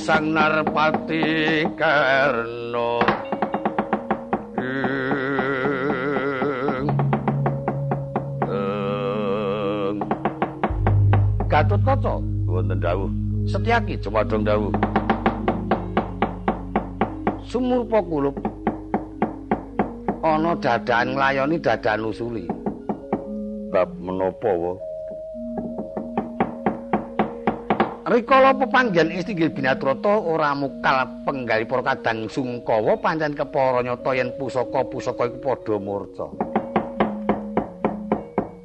sang 0.00 0.32
narpati 0.32 1.66
karno 1.74 2.49
dawuh 12.80 13.12
Setyaki 13.44 14.00
cewadong 14.00 14.42
dawuh 14.42 14.72
Sumurpa 17.44 18.00
kulup 18.00 18.36
ana 20.20 20.52
dadan 20.56 21.16
nglayoni 21.16 21.56
dadan 21.60 22.08
usuli 22.08 22.44
bab 23.72 23.88
menapa 24.00 24.50
wae 24.52 24.80
Rikala 28.10 28.50
pepanggen 28.58 29.14
Istinggil 29.14 29.54
Binatrata 29.54 30.18
ora 30.18 30.50
mukal 30.50 31.22
penggali 31.22 31.62
para 31.62 31.94
kadang 31.94 32.26
Sungkawa 32.26 32.98
pancen 32.98 33.38
kepara 33.38 33.86
nyata 33.86 34.18
yen 34.18 34.34
pusaka-pusaka 34.34 35.30
iku 35.30 35.38
padha 35.38 35.78
murca. 35.78 36.26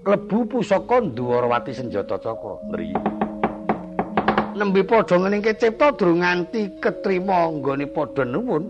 Lebu 0.10 0.50
pusaka 0.50 0.98
Dwarawati 0.98 1.78
senjata 1.78 2.18
cakra. 2.18 2.58
Nri. 2.74 2.90
Nembe 4.56 4.88
padha 4.88 5.20
ngene 5.20 5.44
cipta 5.44 5.92
durung 5.92 6.24
nganti 6.24 6.80
ketrima 6.80 7.52
nggone 7.52 7.92
padha 7.92 8.24
nuwun 8.24 8.64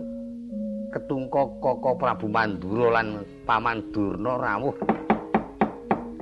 ketungka 0.90 1.46
Koko 1.62 1.94
Prabu 1.94 2.26
Mandura 2.26 2.98
lan 2.98 3.22
Paman 3.46 3.94
Durna 3.94 4.34
rawuh 4.34 4.74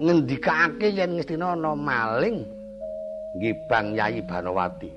ngendikake 0.04 0.92
yen 0.92 1.16
Ngastina 1.16 1.56
ana 1.56 1.72
maling 1.72 2.44
Gibang 3.40 3.96
Yayi 3.98 4.20
Banowati. 4.22 4.94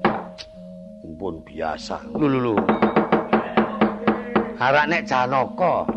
Pun 1.17 1.41
biasa. 1.41 1.97
Lho 2.13 2.27
lho. 2.27 2.55
Harak 4.61 4.85
nek 4.85 5.07
Janaka. 5.09 5.89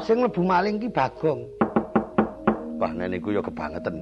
Sing 0.00 0.24
mlebu 0.24 0.40
maling 0.40 0.80
ki 0.80 0.88
Bagong. 0.88 1.44
Wah 2.80 2.92
niku 2.96 3.36
ya 3.36 3.44
kebangetan. 3.44 4.00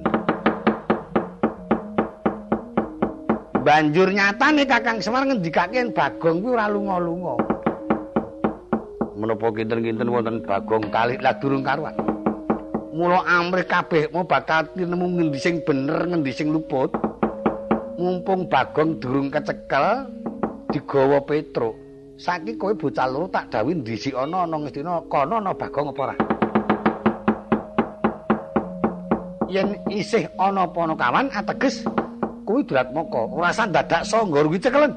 Banjur 3.59 4.07
nyatane 4.15 4.63
Kakang 4.63 5.03
Semar 5.03 5.27
ngendikake 5.27 5.91
Bagong 5.91 6.39
kuwi 6.39 6.55
ora 6.55 6.71
lunga-lunga. 6.71 7.35
Menapa 9.19 9.51
kinten-kinten 9.51 10.07
wonten 10.07 10.39
Bagong 10.47 10.87
kali 10.87 11.19
lah 11.19 11.35
durung 11.37 11.67
karuan. 11.67 12.09
mula 12.99 13.23
amrih 13.23 13.63
kabeh 13.63 14.11
mau 14.11 14.27
bakal 14.27 14.67
nemu 14.75 15.07
ngendi 15.15 15.39
sing 15.39 15.63
bener 15.63 16.03
ngendi 16.03 16.35
sing 16.35 16.51
luput 16.51 16.91
mumpung 17.95 18.49
bagong 18.51 18.99
durung 18.99 19.31
kecekel 19.31 20.09
digawa 20.73 21.23
petro 21.23 21.77
saiki 22.19 22.59
kowe 22.59 22.75
bocah 22.75 23.07
loro 23.07 23.31
tak 23.31 23.47
dawuh 23.55 23.71
ndisi 23.71 24.11
ana 24.11 24.43
ana 24.43 24.57
ngestina 24.59 25.05
kono 25.07 25.39
ana 25.39 25.55
bagong 25.55 25.95
apa 25.95 26.01
ora 26.01 26.15
yen 29.47 29.79
isih 29.87 30.27
ana 30.35 30.67
apa 30.67 31.29
ateges 31.39 31.85
kuwi 32.49 32.65
durat 32.65 32.89
moko. 32.89 33.29
Ora 33.37 33.53
dadak 33.53 34.01
sangga 34.01 34.41
rugi 34.41 34.57
cekelen 34.57 34.89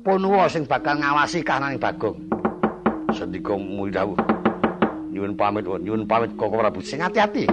punuwa 0.00 0.48
sing 0.48 0.64
bakal 0.64 0.96
ngawasi 0.96 1.44
kahanane 1.44 1.76
bagong. 1.76 2.16
Sendika 3.12 3.52
muli 3.52 3.92
dawuh. 3.92 4.16
Nyuwun 5.12 5.36
pamit 5.36 5.68
nyuwun 5.68 6.08
pamit 6.08 6.32
kok 6.32 6.48
Prabu. 6.48 6.80
Sing 6.80 7.04
ati-ati 7.04 7.44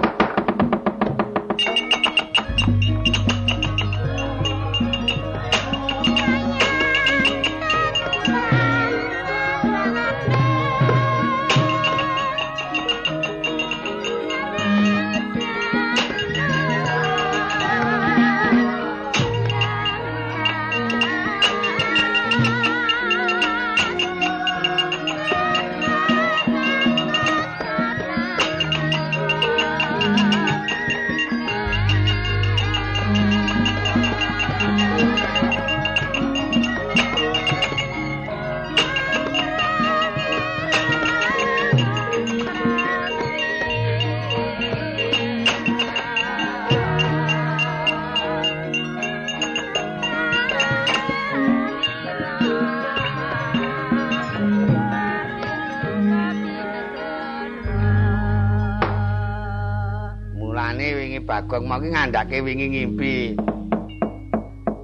Bagong 61.46 61.70
mau 61.70 61.78
ki 61.78 61.94
ngandake 61.94 62.42
wingi 62.42 62.66
ngimpi. 62.74 63.38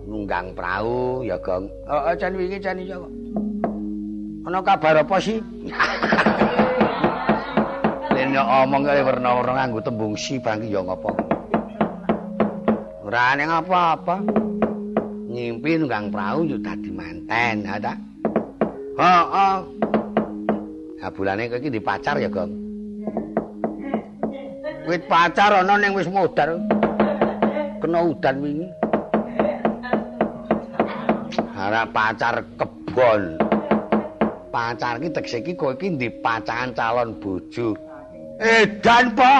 Nunggang 0.06 0.54
prau 0.54 1.18
ya, 1.26 1.34
Gong. 1.42 1.66
Heeh, 1.90 2.14
jan 2.14 2.38
wingi 2.38 2.62
jan 2.62 2.78
iya 2.78 3.02
kok. 3.02 3.10
Ana 4.46 4.62
kabar 4.62 5.02
apa 5.02 5.16
sih? 5.18 5.42
Len 8.14 8.38
omong 8.38 8.86
kaya 8.86 9.02
werna-werna 9.02 9.58
nganggo 9.58 9.82
tembung 9.82 10.14
si 10.14 10.38
bangki 10.38 10.70
ya 10.70 10.86
ngapa? 10.86 11.10
Ora 13.10 13.34
ning 13.34 13.50
apa-apa. 13.50 14.22
Ngimpi 15.34 15.82
nunggang 15.82 16.14
prau 16.14 16.46
yo 16.46 16.62
dadi 16.62 16.94
manten, 16.94 17.66
ha 17.66 17.82
ta? 17.82 17.98
Heeh. 19.02 19.56
Ha 21.02 21.10
bulane 21.10 21.50
kowe 21.50 21.58
iki 21.58 21.74
di 21.74 21.82
pacar 21.82 22.22
ya, 22.22 22.30
Gong? 22.30 22.61
Wit 24.88 25.06
pacar 25.06 25.52
ana 25.62 25.78
ning 25.78 25.94
wis 25.94 26.10
modar. 26.10 26.58
Kena 27.78 27.98
udan 28.02 28.36
wingi. 28.42 28.68
Harap 31.54 31.88
pacar 31.94 32.42
kebon. 32.58 33.38
Pacar 34.52 35.00
iki 35.00 35.08
tegese 35.14 35.38
iki 35.40 35.52
kowe 35.56 35.72
iki 35.74 35.96
di 35.96 36.08
pacangan 36.10 36.74
calon 36.74 37.16
bojo. 37.22 37.78
Edan 38.42 39.14
po. 39.14 39.32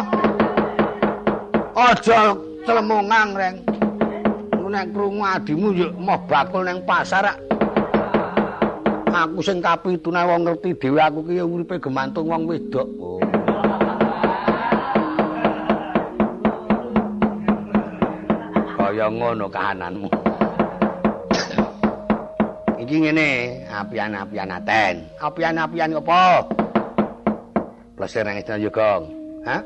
Aja 1.73 2.37
clemungang 2.63 3.33
reng. 3.35 3.57
nek 4.73 4.89
krungu 4.97 5.21
adimu 5.21 5.69
yo 5.77 5.89
moh 6.01 6.17
bakul 6.25 6.65
ning 6.65 6.81
pasar 6.89 7.37
aku 9.13 9.45
sing 9.45 9.61
kapitune 9.61 10.25
wong 10.25 10.49
ngerti 10.49 10.73
dhewe 10.81 10.97
aku 10.97 11.21
ki 11.29 11.45
uripe 11.45 11.77
gemantung 11.77 12.33
wong 12.33 12.49
wedok 12.49 12.89
oh. 12.97 13.21
Kaya 19.03 19.19
ngono 19.19 19.51
kahananmu. 19.51 20.09
Iki 22.79 22.97
ngene 23.03 23.31
apian-apian 23.67 24.55
aten. 24.55 25.11
Apian-apian 25.19 25.99
apa? 25.99 26.47
Plesir 27.99 28.23
nang 28.23 28.39
istana 28.39 28.63
yogong 28.63 29.03
ha 29.47 29.59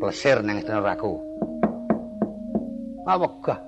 plesir 0.00 0.40
nang 0.40 0.56
istana 0.60 0.80
raku 0.80 1.20
apa 3.04 3.26
gah 3.44 3.60